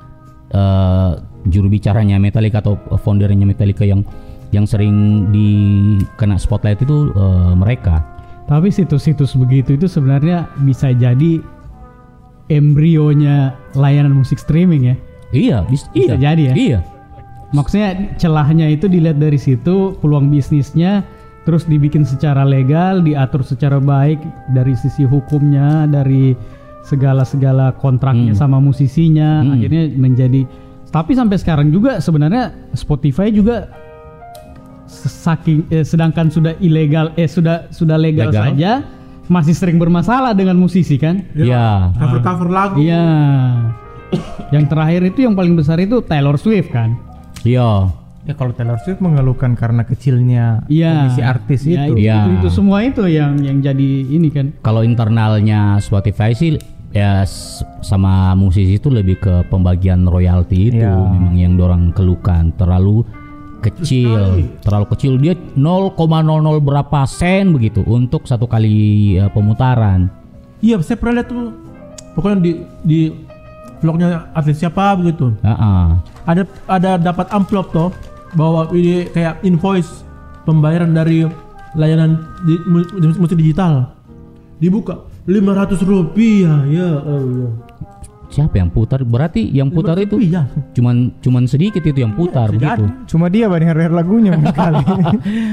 eh, 0.52 1.10
juru 1.48 1.66
bicaranya 1.66 2.20
Metallica 2.20 2.60
atau 2.60 2.76
foundernya 3.00 3.42
Metallica 3.42 3.82
yang 3.82 4.04
yang 4.52 4.68
sering 4.68 5.26
dikena 5.32 6.36
spotlight 6.36 6.78
itu 6.80 7.10
eh, 7.10 7.52
mereka. 7.56 8.04
Tapi 8.44 8.68
situs-situs 8.68 9.32
begitu 9.34 9.74
itu 9.74 9.88
sebenarnya 9.88 10.50
bisa 10.60 10.92
jadi 10.92 11.40
embrionya 12.50 13.54
layanan 13.72 14.12
musik 14.12 14.36
streaming 14.36 14.92
ya. 14.92 14.96
Iya, 15.32 15.56
bis- 15.64 15.88
Bisa 15.90 16.20
iya. 16.20 16.32
jadi 16.32 16.42
ya? 16.44 16.54
Iya. 16.54 16.78
Maksudnya 17.52 17.88
celahnya 18.16 18.68
itu 18.68 18.88
dilihat 18.88 19.16
dari 19.16 19.36
situ, 19.36 19.96
peluang 20.00 20.28
bisnisnya 20.28 21.04
terus 21.42 21.66
dibikin 21.66 22.02
secara 22.02 22.46
legal, 22.46 23.02
diatur 23.02 23.42
secara 23.42 23.78
baik 23.78 24.18
dari 24.50 24.74
sisi 24.74 25.02
hukumnya, 25.02 25.84
dari 25.86 26.34
segala-segala 26.82 27.74
kontraknya 27.78 28.34
sama 28.34 28.58
musisinya, 28.58 29.42
Hmm. 29.42 29.54
akhirnya 29.54 29.82
menjadi 29.94 30.42
tapi 30.90 31.16
sampai 31.16 31.40
sekarang 31.40 31.72
juga 31.72 31.98
sebenarnya 31.98 32.52
Spotify 32.74 33.32
juga 33.32 33.70
saking 34.90 35.64
eh, 35.72 35.82
sedangkan 35.82 36.28
sudah 36.28 36.52
ilegal 36.60 37.16
eh 37.16 37.24
sudah 37.24 37.70
sudah 37.72 37.96
legal, 37.96 38.28
Legal. 38.28 38.44
saja 38.52 38.70
masih 39.30 39.54
sering 39.56 39.80
bermasalah 39.80 40.36
dengan 40.36 40.58
musisi 40.58 40.98
kan? 41.00 41.24
Iya. 41.32 41.96
Cover-cover 41.96 42.48
lagu. 42.50 42.76
Iya. 42.76 43.06
yang 44.52 44.68
terakhir 44.68 45.00
itu 45.08 45.24
yang 45.24 45.32
paling 45.32 45.56
besar 45.56 45.80
itu 45.80 46.04
Taylor 46.04 46.36
Swift 46.36 46.68
kan? 46.68 46.92
Iya. 47.40 47.88
Ya 48.22 48.38
kalau 48.38 48.54
Taylor 48.54 48.78
Swift 48.78 49.02
mengeluhkan 49.02 49.58
karena 49.58 49.82
kecilnya 49.82 50.62
Iya. 50.70 51.10
komisi 51.10 51.22
artis 51.26 51.60
Ya, 51.66 51.90
itu. 51.90 51.98
itu, 51.98 52.06
Iya. 52.06 52.18
itu, 52.22 52.30
itu 52.38 52.48
semua 52.54 52.78
itu 52.86 53.02
yang 53.10 53.34
yang 53.42 53.58
jadi 53.58 53.88
ini 54.06 54.30
kan. 54.30 54.46
Kalau 54.62 54.86
internalnya 54.86 55.82
Spotify 55.82 56.30
sih 56.30 56.54
ya 56.94 57.26
sama 57.82 58.36
musisi 58.38 58.78
itu 58.78 58.92
lebih 58.92 59.18
ke 59.18 59.34
pembagian 59.50 60.06
royalti 60.06 60.70
itu 60.70 60.78
Iya. 60.78 60.94
memang 60.94 61.34
yang 61.34 61.58
dorang 61.58 61.90
keluhkan 61.90 62.54
terlalu 62.54 63.02
kecil, 63.58 64.38
terlalu 64.58 64.86
kecil 64.90 65.12
dia 65.18 65.34
0,00 65.54 66.58
berapa 66.58 67.02
sen 67.06 67.50
begitu 67.50 67.82
untuk 67.82 68.26
satu 68.26 68.46
kali 68.46 68.74
eh, 69.18 69.30
pemutaran. 69.30 70.06
Iya, 70.62 70.78
saya 70.78 70.94
pernah 70.94 71.22
lihat 71.22 71.26
tuh. 71.26 71.50
Pokoknya 72.14 72.38
di 72.38 72.52
di 72.84 72.98
vlognya 73.80 74.30
atlet 74.30 74.54
siapa 74.54 74.94
begitu. 74.94 75.34
Heeh. 75.42 75.82
Ada 76.22 76.42
ada 76.70 76.90
dapat 77.00 77.26
amplop 77.34 77.74
toh 77.74 77.90
bahwa 78.32 78.68
ini 78.72 79.08
kayak 79.08 79.40
invoice 79.42 80.04
pembayaran 80.42 80.92
dari 80.92 81.24
layanan 81.72 82.20
di, 82.42 82.54
mu- 82.64 82.88
di- 82.88 83.18
musik 83.18 83.36
digital. 83.36 83.92
Dibuka 84.58 85.02
500 85.26 85.82
rupiah 85.82 86.62
ya 86.66 86.88
Allah. 86.98 87.50
Siapa 88.32 88.56
yang 88.56 88.72
putar? 88.72 89.04
Berarti 89.04 89.44
yang 89.44 89.68
putar 89.68 89.92
500 89.94 90.06
itu 90.08 90.16
rupiah. 90.16 90.44
cuman 90.72 90.96
cuman 91.20 91.44
sedikit 91.44 91.84
itu 91.84 92.00
yang 92.00 92.16
putar 92.16 92.48
bisa 92.48 92.80
begitu. 92.80 92.84
Cuma 93.06 93.28
dia 93.28 93.44
bayar 93.46 93.92
lagunya 93.92 94.32
kali. 94.56 94.80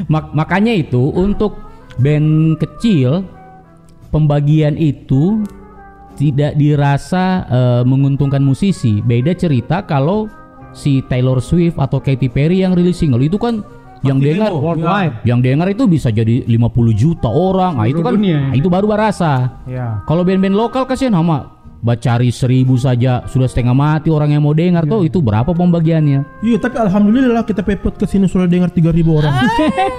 Mak- 0.07 0.31
makanya 0.31 0.71
itu 0.71 1.11
untuk 1.11 1.59
band 1.99 2.55
kecil 2.55 3.27
pembagian 4.09 4.79
itu 4.79 5.43
tidak 6.15 6.55
dirasa 6.55 7.43
eh, 7.45 7.83
menguntungkan 7.83 8.39
musisi. 8.39 8.99
Beda 8.99 9.35
cerita 9.35 9.83
kalau 9.83 10.31
si 10.79 11.03
Taylor 11.03 11.43
Swift 11.43 11.75
atau 11.75 11.99
Katy 11.99 12.31
Perry 12.31 12.63
yang 12.63 12.71
rilis 12.71 12.95
single 12.95 13.19
itu 13.19 13.35
kan 13.35 13.59
yang 13.99 14.15
dengar 14.15 14.55
Worldwide. 14.55 15.27
yang 15.27 15.43
dengar 15.43 15.67
itu 15.67 15.83
bisa 15.83 16.07
jadi 16.07 16.47
50 16.47 16.55
juta 16.95 17.27
orang. 17.27 17.75
Nah, 17.75 17.83
itu 17.83 17.99
kan 17.99 18.15
dunia. 18.15 18.47
nah, 18.47 18.55
itu 18.55 18.71
baru 18.71 18.87
berasa. 18.87 19.59
ya. 19.67 19.99
Kalau 20.07 20.23
band-band 20.23 20.55
lokal 20.55 20.87
kasihan 20.87 21.11
sama 21.11 21.59
bacari 21.79 22.27
seribu 22.27 22.75
saja 22.75 23.23
sudah 23.27 23.47
setengah 23.47 23.71
mati 23.71 24.11
orang 24.11 24.35
yang 24.35 24.43
mau 24.43 24.55
dengar 24.55 24.83
tuh 24.83 25.03
itu 25.03 25.19
berapa 25.19 25.51
pembagiannya? 25.51 26.23
Iya, 26.39 26.57
tapi 26.59 26.79
alhamdulillah 26.79 27.43
kita 27.43 27.59
pepot 27.59 27.99
ke 27.99 28.07
sini 28.07 28.27
sudah 28.27 28.47
dengar 28.47 28.71
3000 28.71 29.03
orang. 29.03 29.35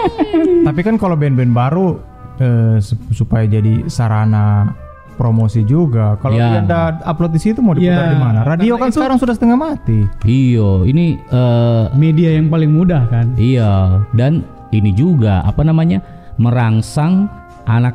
Tapi 0.68 0.80
kan 0.80 0.96
kalau 0.96 1.16
band-band 1.16 1.52
baru 1.52 2.00
eh, 2.40 2.76
sup- 2.80 3.12
supaya 3.12 3.44
jadi 3.44 3.84
sarana 3.86 4.72
promosi 5.20 5.60
juga. 5.62 6.16
Kalau 6.16 6.32
Ya. 6.32 6.48
dia 6.48 6.64
ada 6.64 6.80
upload 7.04 7.36
di 7.36 7.40
situ 7.44 7.60
mau 7.60 7.76
diputar 7.76 8.08
Ya, 8.08 8.12
di 8.12 8.18
mana? 8.18 8.40
Radio 8.40 8.72
karena 8.72 8.80
kan 8.80 8.88
itu- 8.88 8.96
sekarang 8.96 9.18
sudah 9.20 9.34
setengah 9.36 9.58
mati. 9.60 9.98
Iyo, 10.24 10.88
ini 10.88 11.20
eh, 11.20 11.84
Media 11.92 12.32
yang 12.32 12.48
paling 12.48 12.72
mudah 12.72 13.04
kan. 13.06 13.36
Iya, 13.36 14.00
dan 14.16 14.40
ini 14.72 14.96
juga 14.96 15.44
apa 15.44 15.60
namanya 15.60 16.00
merangsang 16.40 17.28
anak 17.68 17.92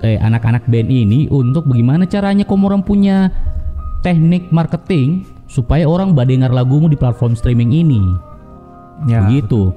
eh 0.00 0.16
anak-anak 0.16 0.64
band 0.66 0.88
ini 0.88 1.28
untuk 1.28 1.68
bagaimana 1.68 2.08
caranya 2.08 2.42
kamu 2.42 2.64
orang 2.66 2.82
punya 2.82 3.28
teknik 4.00 4.48
marketing 4.48 5.22
supaya 5.46 5.84
orang 5.84 6.16
badengar 6.16 6.50
lagumu 6.50 6.88
di 6.88 6.96
platform 6.96 7.36
streaming 7.36 7.70
ini. 7.70 8.00
Ya. 9.04 9.22
Begitu. 9.22 9.70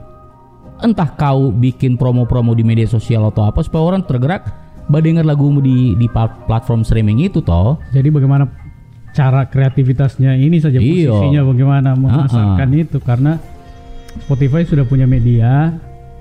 Entah 0.76 1.08
kau 1.08 1.52
bikin 1.52 1.96
promo-promo 1.96 2.52
di 2.52 2.64
media 2.64 2.84
sosial 2.86 3.28
atau 3.28 3.46
apa 3.46 3.62
supaya 3.62 3.84
orang 3.86 4.02
tergerak 4.02 4.65
badengar 4.88 5.26
lagumu 5.26 5.60
di 5.60 5.94
di 5.96 6.08
plat- 6.08 6.46
platform 6.46 6.86
streaming 6.86 7.26
itu 7.26 7.42
toh. 7.42 7.78
Jadi 7.92 8.10
bagaimana 8.10 8.46
cara 9.16 9.48
kreativitasnya 9.48 10.36
ini 10.36 10.60
saja 10.60 10.78
Iya. 10.78 11.08
posisinya 11.10 11.42
bagaimana 11.48 11.90
memasarkan 11.96 12.70
itu 12.76 12.98
karena 13.00 13.40
Spotify 14.16 14.64
sudah 14.64 14.84
punya 14.84 15.08
media 15.08 15.72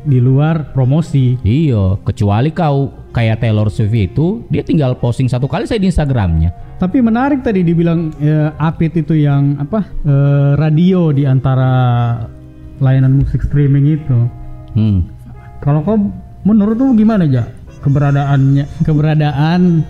di 0.05 0.21
luar 0.21 0.71
promosi. 0.77 1.41
Iya, 1.43 1.97
kecuali 2.05 2.53
kau 2.53 2.93
kayak 3.11 3.41
Taylor 3.41 3.71
Swift 3.71 3.95
itu 3.95 4.27
dia 4.51 4.61
tinggal 4.61 4.99
posting 4.99 5.27
satu 5.27 5.47
kali 5.47 5.65
saya 5.65 5.81
di 5.81 5.89
Instagramnya. 5.89 6.53
Tapi 6.77 7.01
menarik 7.01 7.41
tadi 7.41 7.63
dibilang 7.63 8.13
eh, 8.19 8.51
Apit 8.59 8.99
itu 8.99 9.15
yang 9.17 9.57
apa 9.59 9.87
eh, 10.05 10.53
radio 10.59 11.09
di 11.15 11.25
antara 11.25 11.71
layanan 12.83 13.23
musik 13.23 13.47
streaming 13.47 13.97
itu. 13.97 14.19
Hmm. 14.75 15.07
Kalau 15.63 15.81
kau 15.81 15.97
menurut 16.45 16.77
tuh 16.77 16.93
gimana 16.93 17.25
aja 17.25 17.49
keberadaannya 17.85 18.65
keberadaan 18.83 19.85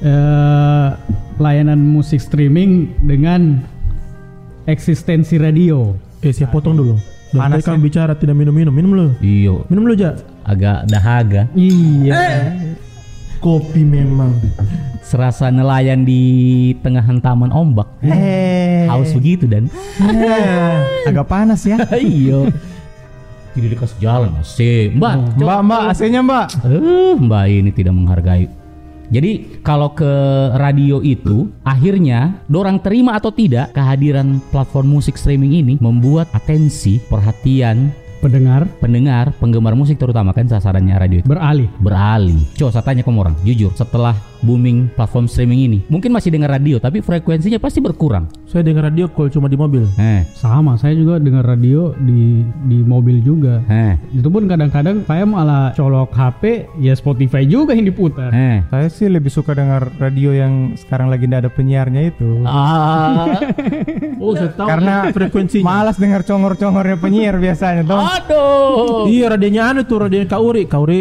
eh, 0.00 0.88
layanan 1.36 1.82
musik 1.82 2.22
streaming 2.22 2.94
dengan 3.02 3.58
eksistensi 4.64 5.36
radio? 5.36 5.92
Eh 6.22 6.30
saya 6.30 6.48
potong 6.48 6.78
dulu. 6.78 6.96
Dan 7.34 7.50
Panas 7.50 7.66
kamu 7.66 7.82
bicara 7.82 8.14
tidak 8.14 8.38
minum-minum, 8.38 8.70
minum 8.70 8.90
lu. 8.94 9.06
Iyo, 9.18 9.66
Minum 9.66 9.90
lu 9.90 9.98
aja. 9.98 10.14
agak 10.46 10.86
dahaga. 10.86 11.50
Iya. 11.52 12.54
Kopi 13.42 13.82
memang. 13.82 14.38
Serasa 15.04 15.50
nelayan 15.50 16.06
di 16.06 16.22
tengah 16.80 17.02
hantaman 17.02 17.50
ombak. 17.50 17.90
Eh, 18.00 18.86
Haus 18.88 19.10
begitu 19.12 19.44
dan. 19.44 19.66
eh, 20.00 20.78
agak 21.04 21.26
panas 21.26 21.66
ya. 21.66 21.76
Iyo. 21.98 22.48
Tidak 23.54 23.70
dikasih 23.70 23.98
jalan 24.02 24.30
sih. 24.42 24.90
Mbak, 24.90 25.38
Mbak, 25.38 25.60
Mbak, 25.62 25.82
AC-nya 25.94 26.20
Mbak. 26.26 26.46
Eh, 26.66 27.14
Mbak 27.14 27.44
ini 27.46 27.70
tidak 27.70 27.94
menghargai. 27.94 28.46
Jadi 29.14 29.62
kalau 29.62 29.92
ke 29.94 30.10
radio 30.58 30.98
itu 31.04 31.52
akhirnya 31.62 32.40
dorang 32.50 32.82
terima 32.82 33.14
atau 33.14 33.30
tidak 33.30 33.70
kehadiran 33.76 34.42
platform 34.50 34.98
musik 34.98 35.14
streaming 35.14 35.54
ini 35.54 35.74
membuat 35.78 36.26
atensi, 36.34 36.98
perhatian 36.98 37.92
Pendengar 38.24 38.64
pendengar, 38.80 39.36
penggemar 39.36 39.76
musik 39.76 40.00
terutama 40.00 40.32
kan 40.32 40.48
sasarannya 40.48 40.96
radio 40.96 41.20
itu 41.20 41.28
beralih. 41.28 41.68
beralih. 41.76 42.40
Coba 42.56 42.72
saya 42.72 42.80
tanya 42.80 43.04
kamu 43.04 43.20
orang, 43.20 43.36
jujur 43.44 43.68
setelah 43.76 44.16
booming 44.44 44.92
platform 44.92 45.24
streaming 45.24 45.60
ini, 45.64 45.78
mungkin 45.88 46.12
masih 46.12 46.28
dengar 46.28 46.52
radio 46.52 46.76
tapi 46.76 47.00
frekuensinya 47.00 47.56
pasti 47.56 47.80
berkurang. 47.80 48.28
Saya 48.44 48.62
dengar 48.62 48.86
radio 48.86 49.08
kalau 49.08 49.26
cuma 49.26 49.48
di 49.48 49.56
mobil. 49.56 49.82
Eh, 49.96 50.22
Sama, 50.32 50.76
saya 50.76 50.92
juga 50.92 51.16
dengar 51.16 51.42
radio 51.42 51.90
di 51.98 52.44
di 52.64 52.78
mobil 52.78 53.18
juga. 53.18 53.64
eh, 53.66 53.96
Itu 54.12 54.28
pun 54.28 54.44
kadang-kadang 54.44 55.02
saya 55.02 55.24
malah 55.24 55.72
colok 55.72 56.12
HP, 56.12 56.42
ya 56.78 56.92
Spotify 56.92 57.42
juga 57.42 57.72
yang 57.72 57.84
diputar. 57.84 58.30
eh. 58.30 58.62
Saya 58.68 58.86
sih 58.86 59.08
lebih 59.08 59.28
suka 59.28 59.52
dengar 59.52 59.88
radio 59.96 60.30
yang 60.30 60.52
sekarang 60.76 61.08
lagi 61.08 61.24
tidak 61.24 61.40
ada 61.40 61.50
penyiarnya 61.50 62.02
itu. 62.06 62.44
Ah, 62.44 63.40
Oh, 64.20 64.32
saya 64.32 64.52
tahu 64.52 64.68
Karena 64.68 64.94
frekuensinya. 65.10 65.64
Malas 65.64 65.96
dengar 65.96 66.22
congor-congornya 66.22 66.96
penyiar 66.96 67.36
biasanya 67.36 67.82
toh. 67.82 68.00
aduh. 68.00 69.04
Iya, 69.06 69.34
radionya 69.34 69.62
anu 69.66 69.80
tuh, 69.82 69.98
radionya 70.00 70.26
Kauri. 70.26 70.64
Kauri 70.64 71.00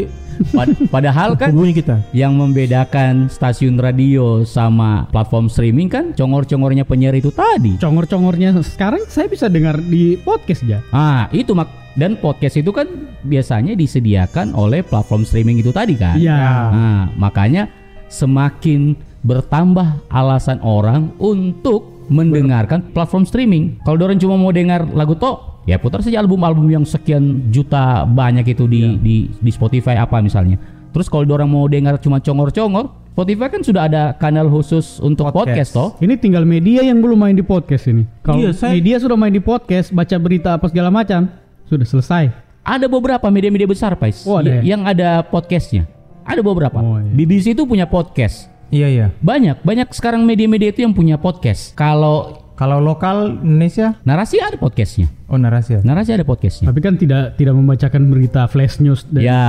Pad- 0.54 0.78
Padahal 0.90 1.36
kan 1.36 1.52
hubungi 1.54 1.82
kita. 1.82 2.02
yang 2.12 2.36
membedakan 2.36 3.28
stasiun 3.28 3.78
radio 3.78 4.42
sama 4.44 5.06
platform 5.10 5.48
streaming 5.48 5.90
kan 5.90 6.12
congor-congornya 6.14 6.84
penyiar 6.84 7.14
itu 7.14 7.30
tadi. 7.30 7.78
Congor-congornya 7.78 8.56
sekarang 8.62 9.04
saya 9.08 9.28
bisa 9.28 9.48
dengar 9.48 9.78
di 9.80 10.16
podcast 10.18 10.64
ya. 10.64 10.80
Ah, 10.90 11.30
itu 11.30 11.54
mak 11.54 11.70
dan 11.94 12.18
podcast 12.18 12.58
itu 12.58 12.74
kan 12.74 12.90
biasanya 13.22 13.78
disediakan 13.78 14.58
oleh 14.58 14.82
platform 14.82 15.22
streaming 15.24 15.62
itu 15.62 15.70
tadi 15.70 15.94
kan. 15.94 16.18
Iya. 16.18 16.38
Nah, 16.74 17.04
makanya 17.16 17.70
semakin 18.10 18.94
bertambah 19.24 20.04
alasan 20.10 20.60
orang 20.62 21.14
untuk 21.18 22.06
mendengarkan 22.12 22.84
platform 22.92 23.24
streaming. 23.24 23.80
Kalau 23.82 24.04
orang 24.04 24.20
cuma 24.20 24.36
mau 24.36 24.52
dengar 24.52 24.84
lagu 24.92 25.16
tok, 25.16 25.53
ya 25.64 25.78
putar 25.78 26.04
saja 26.04 26.20
album-album 26.20 26.68
yang 26.68 26.84
sekian 26.84 27.50
juta 27.50 28.04
banyak 28.04 28.44
itu 28.48 28.68
di 28.68 28.82
di 29.00 29.16
di 29.30 29.52
Spotify 29.52 29.98
apa 29.98 30.20
misalnya. 30.20 30.60
Terus 30.94 31.10
kalau 31.10 31.26
orang 31.26 31.50
mau 31.50 31.66
dengar 31.66 31.98
cuma 31.98 32.22
congor-congor, 32.22 32.94
Spotify 33.12 33.50
kan 33.50 33.62
sudah 33.66 33.90
ada 33.90 34.14
kanal 34.14 34.46
khusus 34.46 35.02
untuk 35.02 35.26
podcast, 35.30 35.70
Podcast. 35.70 35.72
toh. 35.74 35.90
Ini 35.98 36.14
tinggal 36.18 36.46
media 36.46 36.86
yang 36.86 37.02
belum 37.02 37.18
main 37.18 37.34
di 37.34 37.42
podcast 37.42 37.90
ini. 37.90 38.06
Kalau 38.22 38.38
Iya, 38.42 38.52
saya- 38.54 38.78
media 38.78 39.02
sudah 39.02 39.18
main 39.18 39.34
di 39.34 39.42
podcast, 39.42 39.90
baca 39.90 40.14
berita 40.22 40.54
apa 40.54 40.70
segala 40.70 40.94
macam, 40.94 41.26
sudah 41.66 41.86
selesai. 41.86 42.30
Ada 42.62 42.86
beberapa 42.86 43.26
media-media 43.28 43.66
besar, 43.66 43.98
Pais, 43.98 44.22
Oh, 44.24 44.38
ada 44.38 44.62
y- 44.62 44.70
ya? 44.70 44.78
yang 44.78 44.86
ada 44.86 45.26
podcastnya. 45.26 45.90
Ada 46.24 46.40
beberapa. 46.40 46.78
Oh, 46.78 47.02
iya. 47.02 47.10
BBC 47.12 47.52
itu 47.52 47.66
punya 47.66 47.90
podcast. 47.90 48.48
Iya 48.70 48.88
iya. 48.90 49.08
Banyak, 49.18 49.62
banyak 49.62 49.90
sekarang 49.94 50.24
media-media 50.24 50.70
itu 50.70 50.82
yang 50.82 50.94
punya 50.94 51.18
podcast. 51.18 51.74
Kalau 51.74 52.43
Kalau 52.54 52.78
lokal 52.78 53.42
Indonesia, 53.42 53.98
narasi 54.06 54.38
ada 54.38 54.62
podcastnya. 54.62 55.10
oh 55.26 55.42
narasi 55.42 55.78
ya. 55.78 55.80
Narasi 55.82 56.14
ada 56.14 56.22
podcastnya. 56.22 56.70
Tapi 56.70 56.80
kan 56.86 56.94
tidak 57.02 57.34
tidak 57.34 57.58
membacakan 57.58 58.06
berita 58.14 58.46
flash 58.46 58.78
news 58.78 59.10
dan 59.10 59.26
Ya, 59.26 59.46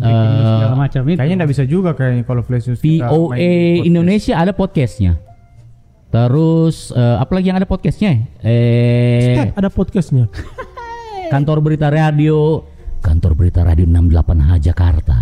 eh, 0.00 0.40
segala 0.40 0.76
macam 0.76 1.02
itu. 1.04 1.18
Kayaknya 1.20 1.36
nggak 1.36 1.50
bisa 1.52 1.64
juga 1.68 1.92
kayaknya 1.92 2.24
kalau 2.24 2.40
flash 2.40 2.64
news 2.72 2.80
VOA 2.80 3.36
podcast. 3.36 3.84
Indonesia 3.84 4.34
ada 4.40 4.52
podcastnya. 4.56 5.12
Terus 6.08 6.96
eh, 6.96 7.16
apa 7.20 7.32
lagi 7.36 7.46
yang 7.52 7.58
ada 7.60 7.68
podcastnya? 7.68 8.24
Eh, 8.40 9.52
ada 9.52 9.68
podcastnya. 9.68 10.32
kantor 11.32 11.60
berita 11.60 11.92
radio, 11.92 12.64
kantor 13.04 13.36
berita 13.36 13.68
radio 13.68 13.84
68H 13.84 14.50
Jakarta. 14.64 15.16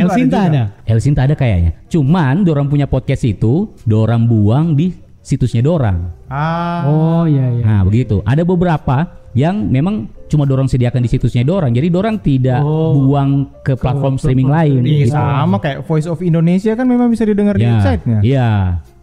El 0.00 0.08
Sinta 0.08 0.48
ada. 0.48 0.62
Helsinta 0.88 1.20
ada 1.28 1.36
kayaknya. 1.36 1.84
Cuman 1.92 2.48
dorang 2.48 2.72
punya 2.72 2.88
podcast 2.88 3.28
itu, 3.28 3.68
dorang 3.84 4.24
buang 4.24 4.72
di 4.72 5.01
situsnya 5.22 5.62
dorang. 5.62 6.10
Ah, 6.26 6.82
Oh 6.84 7.24
iya 7.24 7.46
iya. 7.52 7.64
Nah 7.64 7.80
begitu. 7.82 8.20
Ada 8.22 8.42
beberapa 8.42 9.06
yang 9.32 9.64
memang 9.64 10.10
cuma 10.26 10.44
dorang 10.44 10.66
sediakan 10.66 11.00
di 11.00 11.08
situsnya 11.08 11.40
dorang. 11.40 11.70
Jadi 11.70 11.88
dorang 11.88 12.18
tidak 12.18 12.60
buang 12.60 13.30
ke 13.62 13.72
platform 13.74 14.16
streaming 14.16 14.50
lain. 14.50 14.82
iya 14.82 15.06
Gitu. 15.06 15.14
sama 15.14 15.56
kayak 15.56 15.84
Voice 15.84 16.04
of 16.04 16.20
Indonesia 16.20 16.74
kan 16.74 16.84
memang 16.84 17.08
bisa 17.08 17.22
didengar 17.22 17.54
di 17.54 17.62
Ya, 17.62 17.72
websitenya. 17.74 18.18
Iya. 18.20 18.50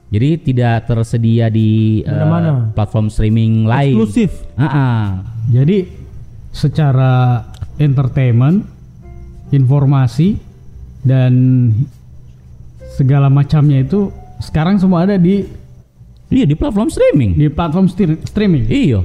Jadi 0.10 0.30
tidak 0.44 0.86
tersedia 0.86 1.48
di 1.48 2.02
eh, 2.02 2.10
Mana-mana. 2.10 2.74
platform 2.74 3.08
streaming 3.08 3.64
lain. 3.64 3.94
Eksklusif. 3.96 4.32
Ah, 4.54 4.66
ah. 4.66 5.02
Jadi 5.48 5.86
secara 6.50 7.46
entertainment, 7.78 8.66
informasi 9.50 10.38
dan 11.02 11.34
segala 12.92 13.30
macamnya 13.30 13.80
itu 13.80 14.10
sekarang 14.40 14.78
semua 14.78 15.06
ada 15.06 15.16
di 15.16 15.46
Iya 16.30 16.46
di 16.46 16.54
platform 16.54 16.90
streaming. 16.90 17.32
di 17.34 17.50
platform 17.50 17.86
streaming. 18.24 18.64
Iya. 18.70 19.02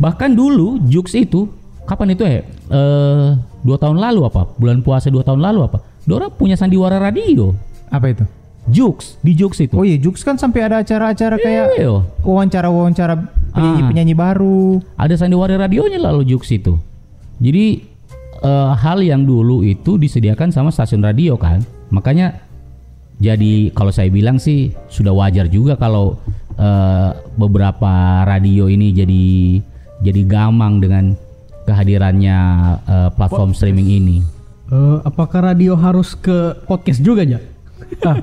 Bahkan 0.00 0.32
dulu 0.32 0.80
Jux 0.88 1.12
itu 1.12 1.46
kapan 1.84 2.16
itu 2.16 2.24
ya? 2.24 2.40
Eh 2.72 3.28
dua 3.60 3.76
tahun 3.76 4.00
lalu 4.00 4.24
apa? 4.24 4.48
Bulan 4.56 4.80
puasa 4.80 5.12
dua 5.12 5.20
tahun 5.20 5.44
lalu 5.44 5.60
apa? 5.68 5.78
Dora 6.04 6.32
punya 6.32 6.56
sandiwara 6.56 6.96
radio. 6.96 7.52
Apa 7.88 8.10
itu? 8.10 8.24
Jux 8.64 9.20
di 9.20 9.36
Jux 9.36 9.60
itu. 9.60 9.76
Oh 9.76 9.84
iya, 9.84 10.00
Jux 10.00 10.24
kan 10.24 10.40
sampai 10.40 10.64
ada 10.64 10.80
acara-acara 10.80 11.36
kayak 11.36 11.76
Iya. 11.76 12.00
wawancara-wawancara 12.24 13.14
penyanyi-penyanyi 13.52 14.16
baru. 14.16 14.80
Ada 14.96 15.20
sandiwara 15.20 15.60
radionya 15.60 16.00
lalu 16.00 16.32
Jux 16.32 16.48
itu. 16.48 16.80
Jadi 17.44 17.84
eh, 18.40 18.72
hal 18.72 19.04
yang 19.04 19.28
dulu 19.28 19.60
itu 19.60 20.00
disediakan 20.00 20.48
sama 20.48 20.72
stasiun 20.72 21.04
radio 21.04 21.36
kan. 21.36 21.60
Makanya 21.92 22.40
jadi 23.16 23.70
kalau 23.70 23.92
saya 23.92 24.08
bilang 24.08 24.40
sih 24.40 24.72
sudah 24.88 25.12
wajar 25.12 25.46
juga 25.46 25.76
kalau 25.76 26.18
eh, 26.54 27.08
beberapa 27.34 27.92
radio 28.22 28.66
ini 28.66 28.90
jadi 28.90 29.24
jadi 30.00 30.22
gamang 30.24 30.78
dengan 30.78 31.14
kehadirannya 31.64 32.38
eh, 32.84 33.08
platform 33.12 33.52
streaming 33.52 33.88
ini. 33.88 34.16
Eh, 34.66 34.98
apakah 35.02 35.52
radio 35.52 35.74
harus 35.74 36.12
ke 36.12 36.34
podcast 36.64 36.98
juga 36.98 37.22
ya? 37.22 37.40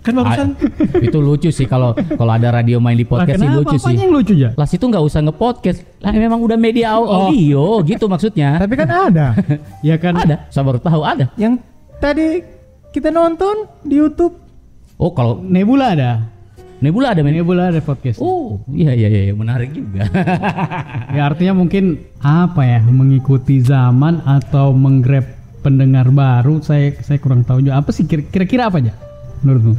Kan 0.00 0.16
barusan 0.16 0.56
Ah, 0.56 1.04
itu 1.04 1.20
lucu 1.20 1.52
sih 1.52 1.68
kalau 1.68 1.92
kalau 1.92 2.32
ada 2.32 2.48
radio 2.48 2.80
main 2.80 2.96
di 2.96 3.04
podcast 3.04 3.36
sih 3.36 3.52
lucu 3.52 3.76
sih. 3.76 3.92
Yang 3.92 4.10
lucu 4.10 4.32
ya? 4.32 4.50
Las 4.56 4.72
itu 4.72 4.80
nggak 4.80 5.04
usah 5.04 5.20
nge-podcast. 5.20 5.84
Lah 6.00 6.16
memang 6.16 6.40
udah 6.40 6.56
media 6.56 6.96
au- 6.96 7.28
audio 7.28 7.84
gitu 7.84 8.08
maksudnya. 8.08 8.56
Tapi 8.64 8.80
kan 8.80 8.88
ada 8.88 9.36
Ya 9.88 10.00
kan 10.00 10.16
Ada, 10.16 10.48
saya 10.48 10.64
baru 10.64 10.80
tahu 10.80 11.04
ada. 11.04 11.28
yang 11.36 11.60
tadi 12.00 12.40
kita 12.96 13.12
nonton 13.12 13.68
di 13.84 14.00
YouTube. 14.00 14.40
Oh, 14.96 15.12
kalau 15.12 15.36
Nebula 15.36 15.92
ada. 15.92 16.24
Nebula 16.80 17.12
ada 17.12 17.20
men. 17.20 17.36
Nebula 17.36 17.68
ada 17.68 17.80
podcast. 17.80 18.18
Oh, 18.18 18.64
iya 18.72 18.96
iya 18.96 19.08
iya 19.08 19.34
menarik 19.36 19.70
juga. 19.72 20.08
Ya 21.16 21.26
artinya 21.26 21.58
mungkin 21.58 21.98
apa 22.22 22.62
ya 22.62 22.80
mengikuti 22.86 23.58
zaman 23.60 24.22
atau 24.22 24.70
menggrab 24.70 25.26
pendengar 25.60 26.08
baru 26.08 26.62
saya 26.62 26.94
saya 27.02 27.18
kurang 27.18 27.42
tahu 27.42 27.60
juga 27.60 27.82
apa 27.82 27.90
sih 27.90 28.06
kira- 28.06 28.24
kira-kira 28.30 28.70
apa 28.70 28.78
aja 28.80 28.94
menurutmu 29.42 29.74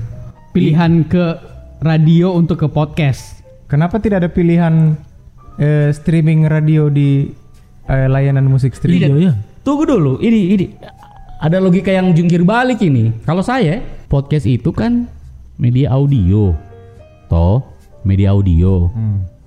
pilihan 0.51 1.07
ke 1.07 1.39
radio 1.81 2.35
untuk 2.35 2.61
ke 2.61 2.67
podcast 2.67 3.41
Kenapa 3.65 4.03
tidak 4.03 4.27
ada 4.27 4.29
pilihan 4.29 4.99
eh, 5.55 5.95
streaming 5.95 6.43
radio 6.51 6.91
di 6.91 7.31
eh, 7.87 8.07
layanan 8.11 8.43
musik 8.43 8.75
streaming? 8.75 9.15
iya 9.15 9.31
ya. 9.31 9.33
Tunggu 9.63 9.87
dulu, 9.87 10.19
ini 10.19 10.51
ini 10.51 10.65
ada 11.39 11.63
logika 11.63 11.87
yang 11.87 12.11
jungkir 12.11 12.43
balik 12.43 12.83
ini. 12.83 13.15
Kalau 13.23 13.39
saya 13.39 13.79
podcast 14.11 14.43
itu 14.43 14.75
kan 14.75 15.07
media 15.55 15.95
audio, 15.95 16.51
toh 17.31 17.63
media 18.03 18.35
audio. 18.35 18.91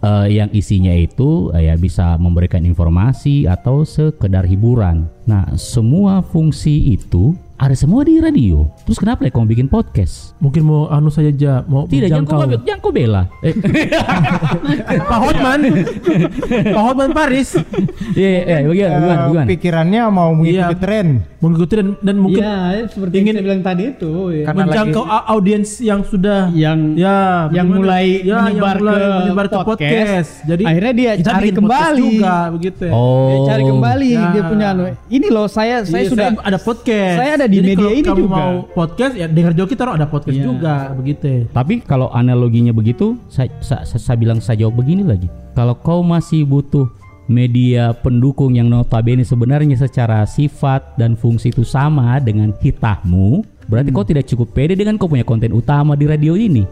Eh, 0.00 0.36
yang 0.36 0.52
isinya 0.52 0.92
itu 0.92 1.48
eh, 1.56 1.68
ya 1.68 1.80
bisa 1.80 2.20
memberikan 2.20 2.60
informasi 2.60 3.48
atau 3.48 3.84
sekedar 3.84 4.44
hiburan. 4.44 5.08
Nah, 5.24 5.56
semua 5.56 6.20
fungsi 6.20 6.92
itu 6.92 7.32
ada 7.56 7.72
semua 7.72 8.04
di 8.04 8.20
radio. 8.20 8.68
Terus 8.84 9.00
kenapa 9.00 9.24
ya 9.24 9.32
kamu 9.32 9.56
bikin 9.56 9.68
podcast? 9.72 10.36
Mungkin 10.44 10.60
mau 10.60 10.92
anu 10.92 11.08
saja 11.08 11.32
ja, 11.32 11.64
mau 11.64 11.88
Tidak, 11.88 12.12
jangan 12.12 12.28
kau, 12.28 12.36
menjangkau. 12.36 12.66
jangan 12.68 12.80
kau 12.84 12.92
bela. 12.92 13.22
Eh, 13.40 13.54
Pak 15.08 15.18
Hotman. 15.24 15.60
Pak 16.68 16.82
Hotman 16.84 17.10
Paris. 17.16 17.48
Iya, 18.12 18.28
iya, 18.28 18.40
iya, 18.44 18.58
bagaimana, 18.60 18.68
bagaimana, 18.68 19.22
bagaimana? 19.24 19.48
pikirannya 19.48 20.02
mau 20.12 20.30
mengikuti 20.36 20.60
Iya. 20.60 20.76
tren. 20.76 21.06
Mengikuti 21.44 21.74
dan, 21.76 21.88
dan 22.00 22.16
mungkin 22.16 22.40
Iya, 22.40 22.56
seperti 22.88 23.14
yang 23.14 23.26
saya 23.28 23.44
bilang 23.44 23.60
tadi 23.60 23.82
itu. 23.86 24.12
ya. 24.32 24.44
Menjangkau 24.48 25.04
a- 25.04 25.26
audiens 25.28 25.70
yang 25.78 26.00
sudah 26.02 26.48
yang 26.50 26.96
ya 26.96 27.46
yang 27.50 27.68
mulai 27.68 28.24
ya, 28.24 28.40
menyebar, 28.42 28.74
yang 28.74 28.80
mulai 28.80 28.96
ke, 28.96 29.08
menyebar 29.20 29.46
ke 29.46 29.56
podcast. 29.60 30.30
Jadi 30.42 30.62
akhirnya 30.64 30.92
dia 30.94 31.10
kita 31.14 31.28
cari 31.30 31.48
kembali 31.50 32.06
juga 32.16 32.34
begitu. 32.50 32.82
ya. 32.88 32.92
Oh. 32.92 33.28
Dia 33.28 33.38
cari 33.46 33.62
kembali 33.62 34.08
Ya. 34.10 34.24
dia 34.32 34.42
punya 34.44 34.66
anu. 34.72 34.82
Ini 35.06 35.26
loh 35.28 35.46
saya 35.46 35.84
saya 35.84 36.02
Iya, 36.02 36.10
sudah 36.10 36.26
ada 36.40 36.56
podcast. 36.56 37.16
saya 37.18 37.30
ada 37.36 37.46
di 37.46 37.58
Jadi 37.58 37.66
media 37.66 37.76
kalau 37.78 37.92
ini 37.92 38.02
kamu 38.02 38.18
juga. 38.18 38.32
mau 38.32 38.52
podcast 38.72 39.12
ya 39.12 39.26
dengar 39.28 39.52
juga 39.52 39.68
kita 39.68 39.80
orang 39.84 39.96
ada 39.96 40.08
podcast 40.08 40.36
Iya. 40.36 40.44
juga 40.44 40.74
begitu. 40.94 41.24
ya. 41.26 41.40
Tapi 41.52 41.74
kalau 41.82 42.08
analoginya 42.08 42.72
begitu, 42.72 43.20
saya, 43.26 43.52
saya, 43.60 43.84
saya 43.84 44.16
bilang 44.16 44.40
saya 44.40 44.56
jawab 44.58 44.80
begini 44.80 45.04
lagi. 45.04 45.28
Kalau 45.52 45.76
kau 45.76 46.00
masih 46.00 46.42
butuh 46.42 46.88
media 47.26 47.96
pendukung 47.96 48.56
yang 48.56 48.68
notabene 48.68 49.24
sebenarnya 49.24 49.80
secara 49.80 50.28
sifat 50.28 50.96
dan 51.00 51.16
fungsi 51.16 51.50
itu 51.52 51.64
sama 51.64 52.20
dengan 52.20 52.52
hitahmu, 52.56 53.44
berarti 53.68 53.90
kau 53.92 54.04
tidak 54.04 54.28
cukup 54.28 54.52
pede 54.52 54.74
dengan 54.76 55.00
kau 55.00 55.08
punya 55.08 55.24
konten 55.24 55.52
utama 55.56 55.96
di 55.96 56.04
radio 56.04 56.36
ini. 56.36 56.64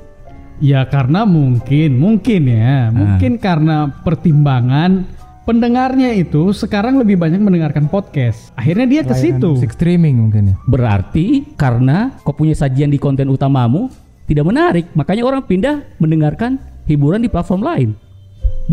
Ya 0.63 0.87
karena 0.87 1.27
mungkin, 1.27 1.99
mungkin 1.99 2.47
ya, 2.47 2.93
mungkin 2.95 3.41
karena 3.41 3.91
pertimbangan 4.07 5.03
pendengarnya 5.43 6.15
itu 6.15 6.55
sekarang 6.55 7.03
lebih 7.03 7.19
banyak 7.19 7.43
mendengarkan 7.43 7.91
podcast. 7.91 8.55
Akhirnya 8.55 8.87
dia 8.87 9.03
ke 9.03 9.15
situ. 9.17 9.59
Streaming 9.59 10.23
mungkin 10.23 10.55
ya. 10.55 10.57
Berarti 10.71 11.57
karena 11.59 12.15
kau 12.23 12.37
punya 12.37 12.55
sajian 12.55 12.95
di 12.95 12.99
konten 13.01 13.27
utamamu 13.27 13.91
tidak 14.31 14.47
menarik, 14.47 14.87
makanya 14.95 15.27
orang 15.27 15.43
pindah 15.43 15.83
mendengarkan 15.99 16.63
hiburan 16.87 17.23
di 17.25 17.29
platform 17.29 17.63
lain. 17.67 17.91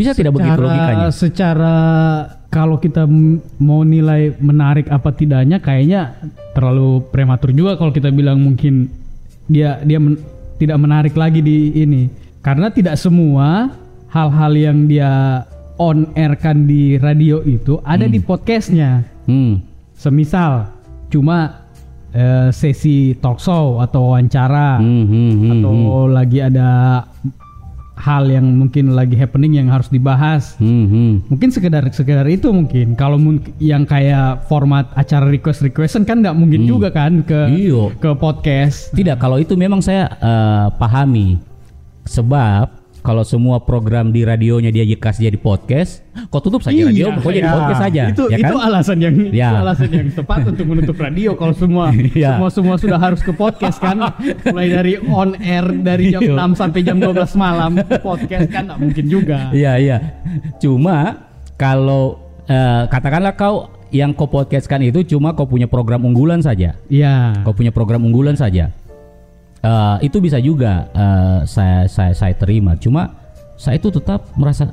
Bisa 0.00 0.16
tidak 0.16 0.32
begitu 0.32 0.56
Secara- 0.56 0.64
logikanya? 0.64 1.08
Secara 1.12 1.74
kalau 2.48 2.80
kita 2.80 3.04
mau 3.60 3.84
nilai 3.84 4.32
menarik 4.40 4.88
apa 4.88 5.12
tidaknya, 5.12 5.60
kayaknya 5.60 6.16
terlalu 6.56 7.04
prematur 7.12 7.52
juga 7.52 7.76
kalau 7.76 7.92
kita 7.92 8.08
bilang 8.08 8.40
mungkin 8.40 8.88
dia 9.46 9.78
dia 9.84 10.00
men- 10.00 10.18
tidak 10.56 10.80
menarik 10.80 11.12
lagi 11.12 11.44
di 11.44 11.76
ini, 11.76 12.08
karena 12.40 12.72
tidak 12.72 12.96
semua 12.96 13.76
hal-hal 14.08 14.52
yang 14.56 14.88
dia 14.88 15.44
on 15.80 16.10
air 16.12 16.36
kan 16.36 16.64
di 16.64 16.96
radio 17.00 17.40
itu 17.44 17.80
ada 17.84 18.08
di 18.08 18.20
podcastnya. 18.20 19.04
Hmm. 19.24 19.62
Semisal 19.96 20.68
cuma 21.08 21.68
eh, 22.10 22.48
sesi 22.50 23.14
talk 23.20 23.38
show 23.38 23.78
atau 23.78 24.10
wawancara 24.10 24.82
Hmm, 24.82 25.04
hmm, 25.06 25.30
hmm, 25.30 25.50
atau 25.54 25.72
hmm. 25.72 26.10
lagi 26.10 26.38
ada 26.42 26.68
hal 28.00 28.24
yang 28.26 28.48
mungkin 28.56 28.96
lagi 28.96 29.12
happening 29.14 29.60
yang 29.60 29.68
harus 29.68 29.86
dibahas. 29.86 30.56
Hmm, 30.56 30.88
hmm. 30.88 31.12
Mungkin 31.28 31.52
sekedar 31.52 31.84
sekedar 31.92 32.24
itu 32.26 32.48
mungkin. 32.48 32.96
Kalau 32.96 33.20
mun- 33.20 33.44
yang 33.60 33.84
kayak 33.84 34.48
format 34.48 34.88
acara 34.96 35.28
request 35.28 35.60
requestan 35.60 36.08
kan 36.08 36.24
nggak 36.24 36.32
mungkin 36.32 36.64
juga 36.64 36.88
kan 36.88 37.20
ke 37.20 37.52
Iya. 37.52 37.92
ke 38.00 38.16
podcast. 38.16 38.96
Tidak, 38.96 39.20
kalau 39.20 39.36
itu 39.36 39.52
memang 39.54 39.84
saya 39.84 40.08
eh, 40.10 40.66
pahami. 40.74 41.36
Sebab 42.08 42.79
kalau 43.00 43.24
semua 43.24 43.60
program 43.60 44.12
di 44.12 44.22
radionya 44.22 44.68
dia 44.68 44.84
kasih 44.86 45.32
jadi 45.32 45.38
podcast, 45.40 46.04
kau 46.28 46.38
tutup 46.38 46.60
saja 46.60 46.84
radio, 46.84 47.12
kau 47.16 47.32
jadi 47.32 47.48
iya. 47.48 47.56
podcast 47.56 47.80
saja, 47.80 48.02
Itu 48.12 48.24
ya 48.28 48.36
itu 48.38 48.54
kan? 48.56 48.66
alasan 48.68 48.96
yang 49.00 49.14
itu 49.16 49.32
Ya. 49.32 49.50
alasan 49.56 49.88
yang 49.88 50.08
tepat 50.12 50.40
untuk 50.46 50.64
menutup 50.68 50.96
radio 50.96 51.30
kalau 51.32 51.54
semua 51.56 51.92
Iya. 52.16 52.36
semua 52.36 52.48
semua 52.52 52.74
sudah 52.76 52.98
harus 53.00 53.20
ke 53.20 53.32
podcast 53.32 53.80
kan. 53.80 53.96
Mulai 54.46 54.68
dari 54.68 54.92
on 55.00 55.32
air 55.40 55.64
dari 55.80 56.12
jam 56.12 56.20
Iya. 56.20 56.36
6 56.36 56.60
sampai 56.60 56.80
jam 56.84 56.96
12 57.00 57.34
malam 57.36 57.72
podcast 58.00 58.46
kan 58.52 58.62
nggak 58.68 58.78
mungkin 58.80 59.04
juga. 59.08 59.48
Iya, 59.50 59.72
iya. 59.80 59.96
Cuma 60.60 61.26
kalau 61.56 62.20
eh, 62.44 62.84
katakanlah 62.88 63.32
kau 63.34 63.68
yang 63.90 64.14
kau 64.14 64.30
podcastkan 64.30 64.78
itu 64.86 65.02
cuma 65.02 65.34
kau 65.34 65.50
punya 65.50 65.66
program 65.66 66.06
unggulan 66.06 66.38
saja. 66.38 66.78
Iya. 66.86 67.42
Kau 67.42 67.50
punya 67.50 67.74
program 67.74 68.06
unggulan 68.06 68.38
saja. 68.38 68.70
Eh, 69.60 69.96
itu 70.08 70.24
bisa 70.24 70.40
juga 70.40 70.88
eh, 70.96 71.38
saya 71.44 71.84
saya 71.84 72.16
saya 72.16 72.32
terima. 72.32 72.80
Cuma 72.80 73.12
saya 73.60 73.76
itu 73.76 73.92
tetap 73.92 74.32
merasa 74.40 74.72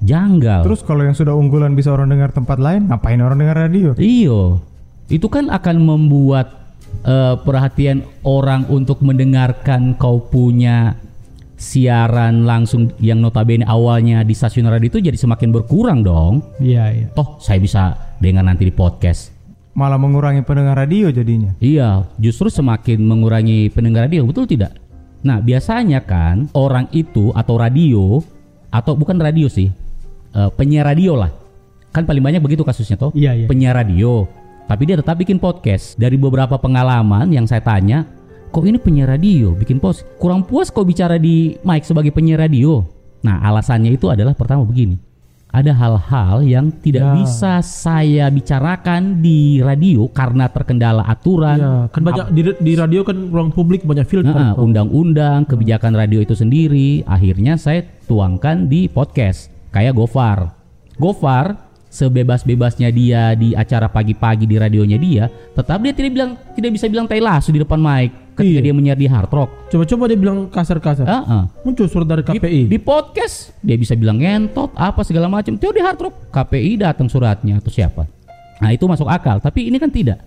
janggal. 0.00 0.64
Terus 0.64 0.80
kalau 0.80 1.04
yang 1.04 1.12
sudah 1.12 1.36
unggulan 1.36 1.76
bisa 1.76 1.92
orang 1.92 2.08
dengar 2.08 2.32
tempat 2.32 2.56
lain, 2.56 2.88
ngapain 2.88 3.20
orang 3.20 3.36
dengar 3.36 3.68
radio? 3.68 3.92
Iyo, 4.00 4.64
itu 5.12 5.28
kan 5.28 5.52
akan 5.52 5.76
membuat 5.84 6.72
eh, 7.04 7.36
perhatian 7.36 8.08
orang 8.24 8.64
untuk 8.72 9.04
mendengarkan 9.04 9.92
kau 10.00 10.24
punya 10.24 10.96
siaran 11.54 12.48
langsung 12.48 12.92
yang 12.98 13.20
notabene 13.20 13.64
awalnya 13.64 14.20
di 14.24 14.34
stasiun 14.34 14.68
radio 14.68 14.88
itu 14.88 15.04
jadi 15.04 15.20
semakin 15.20 15.52
berkurang 15.52 16.00
dong. 16.00 16.40
Iya, 16.64 16.84
iya. 16.96 17.06
Toh 17.12 17.36
saya 17.44 17.60
bisa 17.60 18.16
dengar 18.24 18.40
nanti 18.40 18.64
di 18.64 18.72
podcast. 18.72 19.33
Malah 19.74 19.98
mengurangi 19.98 20.46
pendengar 20.46 20.78
radio 20.78 21.10
jadinya. 21.10 21.50
Iya, 21.58 22.06
justru 22.22 22.46
semakin 22.46 23.02
mengurangi 23.02 23.74
pendengar 23.74 24.06
radio, 24.06 24.22
betul 24.22 24.46
tidak? 24.46 24.78
Nah, 25.26 25.42
biasanya 25.42 25.98
kan 26.06 26.46
orang 26.54 26.86
itu 26.94 27.34
atau 27.34 27.58
radio 27.58 28.22
atau 28.70 28.94
bukan 28.94 29.18
radio 29.18 29.50
sih, 29.50 29.66
eh, 30.30 30.50
penyiar 30.54 30.86
radio 30.86 31.18
lah. 31.18 31.30
Kan 31.90 32.06
paling 32.06 32.22
banyak 32.22 32.38
begitu 32.38 32.62
kasusnya 32.62 32.94
toh. 32.94 33.10
Iya, 33.18 33.34
iya. 33.34 33.46
Penyiar 33.50 33.74
radio, 33.74 34.30
tapi 34.70 34.86
dia 34.86 34.94
tetap 34.94 35.18
bikin 35.18 35.42
podcast. 35.42 35.98
Dari 35.98 36.14
beberapa 36.14 36.54
pengalaman 36.54 37.34
yang 37.34 37.50
saya 37.50 37.62
tanya, 37.62 38.06
kok 38.54 38.62
ini 38.62 38.78
penyiar 38.78 39.10
radio 39.10 39.58
bikin 39.58 39.82
podcast? 39.82 40.06
Kurang 40.22 40.46
puas 40.46 40.70
kau 40.70 40.86
bicara 40.86 41.18
di 41.18 41.58
mic 41.66 41.82
sebagai 41.82 42.14
penyiar 42.14 42.46
radio. 42.46 42.86
Nah, 43.26 43.42
alasannya 43.42 43.90
itu 43.90 44.06
adalah 44.06 44.38
pertama 44.38 44.62
begini. 44.62 45.13
Ada 45.54 45.70
hal-hal 45.70 46.42
yang 46.42 46.74
tidak 46.82 47.06
Ya. 47.06 47.14
bisa 47.14 47.52
saya 47.62 48.26
bicarakan 48.26 49.22
di 49.22 49.62
radio 49.62 50.10
karena 50.10 50.50
terkendala 50.50 51.06
aturan, 51.06 51.58
Ya, 51.62 51.72
kan 51.94 52.02
banyak 52.02 52.26
di, 52.34 52.42
di 52.58 52.72
radio 52.74 53.06
kan 53.06 53.30
ruang 53.30 53.54
publik 53.54 53.86
banyak 53.86 54.02
filter. 54.02 54.34
Nah, 54.34 54.58
undang-undang, 54.58 55.46
kebijakan 55.46 55.94
radio 55.94 56.18
itu 56.18 56.34
sendiri, 56.34 57.06
akhirnya 57.06 57.54
saya 57.54 57.86
tuangkan 58.10 58.66
di 58.66 58.90
podcast 58.90 59.46
kayak 59.70 59.94
Gofar. 59.94 60.58
Gofar 60.98 61.63
sebebas-bebasnya 61.94 62.90
dia 62.90 63.38
di 63.38 63.54
acara 63.54 63.86
pagi-pagi 63.86 64.50
di 64.50 64.58
radionya 64.58 64.98
dia, 64.98 65.30
tetap 65.30 65.78
dia 65.78 65.94
tidak 65.94 66.10
bilang 66.10 66.30
tidak 66.58 66.70
bisa 66.74 66.90
bilang 66.90 67.06
tai 67.06 67.22
lasu 67.22 67.54
di 67.54 67.62
depan 67.62 67.78
mic 67.78 68.10
ketika 68.34 68.58
Iya. 68.58 68.66
dia 68.66 68.74
menyiar 68.74 68.98
di 68.98 69.06
hard 69.06 69.30
rock. 69.30 69.50
Coba-coba 69.70 70.10
dia 70.10 70.18
bilang 70.18 70.50
kasar-kasar. 70.50 71.06
Ah, 71.06 71.22
ah. 71.22 71.44
Muncul 71.62 71.86
surat 71.86 72.10
dari 72.10 72.26
Di, 72.26 72.34
KPI. 72.34 72.60
di 72.66 72.78
podcast 72.82 73.54
dia 73.62 73.78
bisa 73.78 73.94
bilang 73.94 74.18
ngentot 74.18 74.74
apa 74.74 75.06
segala 75.06 75.30
macam. 75.30 75.54
Tuh 75.54 75.70
di 75.70 75.78
hard 75.78 75.98
rock 76.02 76.34
KPI 76.34 76.82
datang 76.82 77.06
suratnya 77.06 77.62
atau 77.62 77.70
siapa? 77.70 78.10
Nah 78.58 78.74
itu 78.74 78.82
masuk 78.90 79.06
akal. 79.06 79.38
Tapi 79.38 79.70
ini 79.70 79.78
kan 79.78 79.94
tidak. 79.94 80.18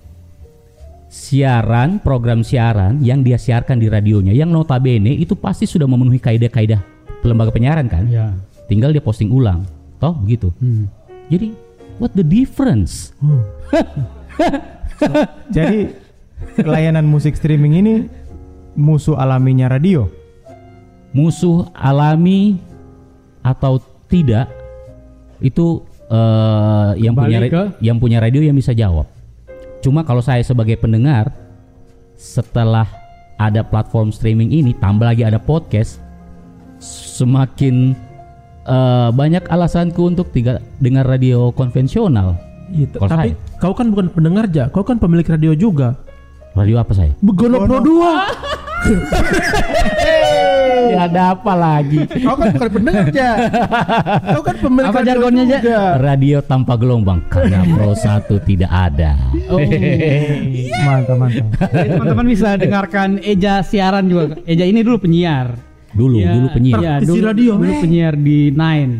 Siaran 1.08 1.99
program 1.99 2.43
siaran 2.43 2.99
yang 2.99 3.23
dia 3.23 3.39
siarkan 3.39 3.80
di 3.80 3.88
radionya 3.88 4.36
yang 4.36 4.51
notabene 4.51 5.15
itu 5.15 5.39
pasti 5.39 5.63
sudah 5.63 5.88
memenuhi 5.88 6.19
kaidah-kaidah 6.19 6.80
lembaga 7.27 7.51
penyiaran 7.51 7.91
kan. 7.91 8.08
Iya. 8.08 8.36
Tinggal 8.71 8.95
dia 8.95 9.03
posting 9.03 9.32
ulang. 9.32 9.67
Toh 9.99 10.15
begitu. 10.15 10.51
Hmm. 10.63 10.88
Jadi 11.27 11.51
what 11.97 12.11
the 12.13 12.23
difference? 12.23 13.11
Jadi 15.55 15.91
layanan 16.61 17.05
musik 17.05 17.35
streaming 17.35 17.73
ini 17.77 17.93
musuh 18.73 19.17
alaminya 19.17 19.69
radio. 19.69 20.07
musuh 21.07 21.65
alami 21.73 22.61
atau 23.41 23.81
tidak 24.05 24.45
itu 25.41 25.81
eh, 26.05 26.91
yang 27.01 27.15
punya 27.15 27.39
ke- 27.47 27.71
yang 27.81 27.97
punya 27.97 28.21
radio 28.21 28.43
yang 28.43 28.53
bisa 28.53 28.69
jawab. 28.69 29.07
Cuma 29.81 30.03
kalau 30.03 30.21
saya 30.21 30.43
sebagai 30.45 30.77
pendengar 30.77 31.31
setelah 32.13 32.85
ada 33.35 33.65
platform 33.65 34.11
streaming 34.11 34.51
ini 34.51 34.77
tambah 34.77 35.09
lagi 35.09 35.25
ada 35.25 35.41
podcast 35.41 35.97
semakin 36.77 37.97
eh, 38.67 39.10
banyak 39.15 39.47
alasanku 39.47 40.03
untuk 40.03 40.30
tidak 40.30 40.62
dengar 40.77 41.08
radio 41.08 41.49
konvensional. 41.56 42.36
Iya, 42.67 42.99
tapi 42.99 43.32
kau 43.63 43.71
kan 43.71 43.95
bukan 43.95 44.12
pendengar 44.12 44.51
aja, 44.51 44.67
kau 44.67 44.84
kan 44.84 44.99
pemilik 44.99 45.23
radio 45.23 45.56
juga. 45.56 45.95
Radio 46.51 46.75
apa 46.82 46.91
saya? 46.91 47.15
Begono 47.23 47.63
Pro 47.63 47.80
2. 47.80 48.75
ya 50.91 51.06
ada 51.06 51.21
apa 51.36 51.53
lagi? 51.53 52.01
Kau 52.23 52.36
kan 52.36 52.47
bukan 52.53 52.69
pendengar 52.71 53.03
aja. 53.10 53.30
Kau 54.34 54.41
kan 54.41 54.56
pemilik 54.58 54.88
Apa 54.89 54.99
radio 54.99 55.08
jargonnya, 55.13 55.43
Ja? 55.45 55.49
juga. 55.60 55.80
Radio 56.01 56.38
tanpa 56.43 56.73
gelombang 56.80 57.19
karena 57.30 57.62
Pro 57.67 57.91
1 57.93 58.47
tidak 58.47 58.71
ada. 58.71 59.13
Mantap, 60.88 61.18
mantap. 61.20 61.70
Jadi 61.72 61.88
teman-teman 61.93 62.28
bisa 62.28 62.49
dengarkan 62.57 63.09
Eja 63.22 63.61
siaran 63.61 64.05
juga. 64.07 64.39
Eja 64.43 64.65
ini 64.65 64.82
dulu 64.82 65.03
penyiar. 65.03 65.66
Dulu, 65.98 66.16
Iya, 66.16 66.30
dulu 66.38 66.48
penyiar. 66.54 66.78
Praktisi 66.78 67.10
dulu, 67.10 67.22
radio, 67.26 67.52
dulu 67.58 67.72
eh. 67.74 67.82
penyiar 67.82 68.14
di 68.16 68.38
Nine. 68.54 68.93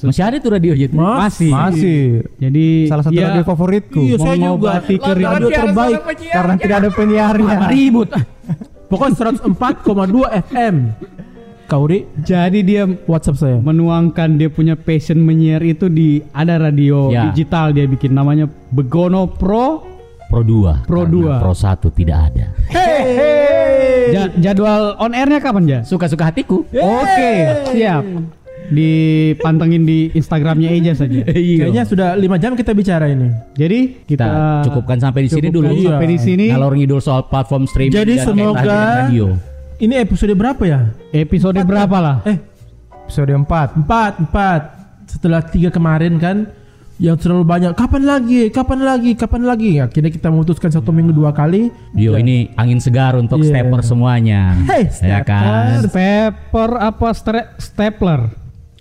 Masih 0.00 0.24
ada 0.24 0.36
tuh 0.40 0.50
radio 0.56 0.72
gitu. 0.72 0.96
Masih. 0.96 1.52
Masih. 1.52 2.00
Jadi 2.40 2.88
Salah 2.88 3.04
satu 3.04 3.12
ya, 3.12 3.28
radio 3.28 3.44
favoritku. 3.44 4.00
Iya, 4.00 4.16
saya 4.16 4.32
juga. 4.32 4.40
mengobati 4.48 4.94
Radio 4.96 5.48
terbaik. 5.52 5.98
Karena 6.32 6.54
tidak 6.56 6.76
ada 6.80 6.90
penyiarnya. 6.90 7.56
ribut. 7.76 8.08
Pokoknya 8.88 9.36
104,2 9.36 10.40
FM. 10.48 10.74
Kau 11.68 11.86
Ri, 11.86 12.02
Jadi 12.18 12.66
dia 12.66 12.82
WhatsApp 13.06 13.38
saya. 13.38 13.56
menuangkan 13.62 14.34
dia 14.34 14.50
punya 14.50 14.74
passion 14.74 15.22
menyiar 15.22 15.62
itu 15.62 15.86
di 15.86 16.18
ada 16.34 16.58
radio 16.58 17.14
Ya. 17.14 17.30
digital 17.30 17.70
dia 17.70 17.86
bikin 17.86 18.10
namanya 18.10 18.50
Begono 18.74 19.30
Pro 19.30 19.86
Pro 20.30 20.40
2. 20.40 20.86
Pro 20.86 21.02
karena 21.04 21.36
2. 21.36 21.42
Pro 21.42 21.52
1 21.52 21.90
tidak 21.90 22.18
ada. 22.30 22.46
Ja- 24.10 24.32
jadwal 24.38 24.94
on 24.96 25.10
airnya 25.10 25.38
kapan 25.38 25.64
ya? 25.66 25.78
Suka-suka 25.82 26.30
hatiku. 26.30 26.62
Oke, 26.70 27.30
siap. 27.68 28.02
Dipantengin 28.70 29.82
di 29.82 30.14
Instagramnya 30.14 30.70
Eja 30.70 30.94
saja. 30.94 31.26
Kayaknya 31.58 31.82
sudah 31.82 32.08
5 32.14 32.22
jam 32.38 32.54
kita 32.54 32.70
bicara 32.70 33.10
ini. 33.10 33.34
Jadi 33.58 34.06
kita, 34.06 34.26
Kita 34.26 34.64
cukupkan 34.70 34.98
sampai 35.02 35.26
di 35.26 35.30
sini 35.30 35.48
dulu. 35.50 35.74
Sampai 35.74 36.06
di 36.06 36.18
sini. 36.22 36.46
Ngalor 36.54 36.78
ngidul 36.78 37.02
soal 37.02 37.26
platform 37.26 37.66
streaming 37.66 37.98
Jadi 37.98 38.14
dan 38.16 38.26
semoga- 38.30 39.10
radio. 39.10 39.34
Ini 39.80 39.94
episode 39.98 40.30
berapa 40.36 40.62
ya? 40.62 40.80
Episode 41.10 41.58
berapa 41.64 41.96
lah? 41.98 42.16
Eh, 42.22 42.38
Episode 43.08 43.34
4. 43.34 43.74
4, 43.82 44.30
4. 44.30 44.62
Setelah 45.10 45.42
tiga 45.42 45.74
kemarin 45.74 46.22
kan 46.22 46.46
yang 47.00 47.16
terlalu 47.16 47.42
banyak 47.42 47.72
kapan 47.72 48.04
lagi 48.04 48.52
kapan 48.52 48.80
lagi 48.80 49.16
kapan 49.16 49.42
lagi 49.42 49.80
akhirnya 49.80 50.12
kita 50.12 50.28
memutuskan 50.28 50.68
satu 50.68 50.92
minggu 50.92 51.10
dua 51.10 51.32
kali 51.32 51.72
Dio 51.90 52.12
ini 52.14 52.52
angin 52.54 52.76
segar 52.76 53.16
untuk 53.16 53.40
Iya. 53.40 53.48
stepper 53.50 53.80
semuanya. 53.80 54.52
Hey, 54.68 54.84
ya 55.00 55.24
kan? 55.24 55.80
Stepper 55.82 56.70
apa 56.76 57.08
stre- 57.10 57.56
stapler? 57.56 58.28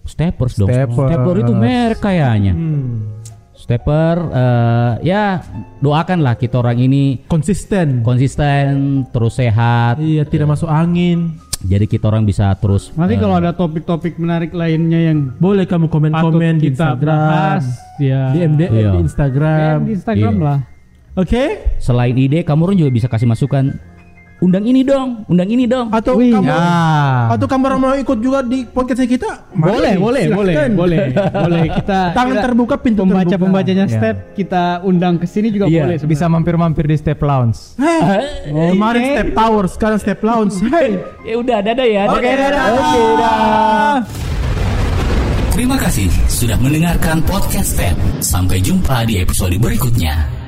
Steppers 0.04 0.60
dong. 0.60 0.68
Stepper. 0.68 1.08
Stepper 1.08 1.36
itu 1.40 1.54
merek 1.54 2.00
kayaknya. 2.00 2.52
hmm, 2.52 3.24
Stepper 3.56 4.16
eh, 4.34 4.94
ya 5.06 5.40
doakanlah 5.78 6.36
kita 6.36 6.60
orang 6.60 6.76
ini 6.78 7.24
konsisten 7.24 8.02
konsisten 8.02 9.06
terus 9.10 9.38
sehat. 9.38 10.02
iya 10.02 10.26
tidak 10.26 10.52
masuk 10.52 10.68
angin 10.68 11.40
Jadi 11.60 11.86
kita 11.86 12.08
orang 12.08 12.24
bisa 12.24 12.48
terus 12.56 12.88
Nanti 12.96 13.16
eh, 13.16 13.20
kalau 13.20 13.36
ada 13.36 13.52
topik-topik 13.52 14.16
menarik 14.16 14.56
lainnya 14.56 15.12
yang 15.12 15.36
boleh 15.36 15.68
kamu 15.68 15.92
komen-komen 15.92 16.56
di 16.56 16.72
kita 16.72 16.96
Instagram 16.96 17.20
bahas, 17.20 17.66
ya 18.00 18.32
di 18.32 18.40
MD 18.48 18.62
Iya. 18.64 18.92
di 18.96 19.00
Instagram 19.04 19.76
di 19.84 19.92
Instagram 19.92 20.34
Iya. 20.34 20.46
lah. 20.48 20.60
oke 21.20 21.44
selain 21.78 22.16
ide 22.16 22.48
kamu 22.48 22.62
orang 22.64 22.78
juga 22.80 22.92
bisa 22.96 23.08
kasih 23.08 23.28
masukan. 23.28 23.76
Undang 24.40 24.64
ini 24.64 24.82
dong, 24.82 25.28
undang 25.28 25.46
ini 25.46 25.68
dong. 25.68 25.92
atau 25.92 26.16
Wih, 26.16 26.32
kamu 26.32 26.48
Ya. 26.48 26.64
atau 27.30 27.44
kamu 27.44 27.64
orang 27.66 27.82
mau 27.82 27.92
ikut 27.94 28.18
juga 28.18 28.40
di 28.40 28.64
podcast 28.64 29.04
kita 29.04 29.52
Boleh, 29.52 30.00
boleh, 30.00 30.32
boleh, 30.32 30.56
boleh, 30.72 30.98
boleh. 31.28 31.64
Kita 31.76 32.00
tangan 32.16 32.34
kita- 32.34 32.46
terbuka 32.48 32.76
pintu 32.78 33.04
pembaca 33.04 33.28
terbuka. 33.28 33.44
pembacanya 33.44 33.86
Ya. 33.86 33.92
step 33.92 34.16
kita 34.34 34.64
undang 34.82 35.20
ke 35.20 35.28
sini 35.28 35.52
juga 35.52 35.68
Iya, 35.68 35.84
boleh. 35.84 35.98
sebenarnya. 35.98 36.08
Bisa 36.08 36.26
mampir-mampir 36.30 36.88
di 36.88 36.96
Step 36.96 37.20
Lounge. 37.20 37.76
Hey, 37.76 38.72
kemarin 38.72 39.04
step 39.12 39.30
tower 39.34 39.64
sekarang 39.68 39.98
step 40.00 40.20
lounge 40.22 40.56
hey 40.72 40.90
Ya 41.22 41.36
udah, 41.36 41.58
dadah 41.60 41.84
ya. 41.86 42.04
Oke, 42.08 42.30
dadah. 42.30 42.66
Oke, 42.72 43.02
dah. 43.18 43.96
Terima 45.52 45.76
kasih 45.76 46.08
sudah 46.32 46.56
mendengarkan 46.56 47.20
podcast 47.22 47.76
Step. 47.76 47.92
Sampai 48.22 48.64
jumpa 48.64 49.04
di 49.04 49.20
episode 49.20 49.52
berikutnya. 49.54 50.39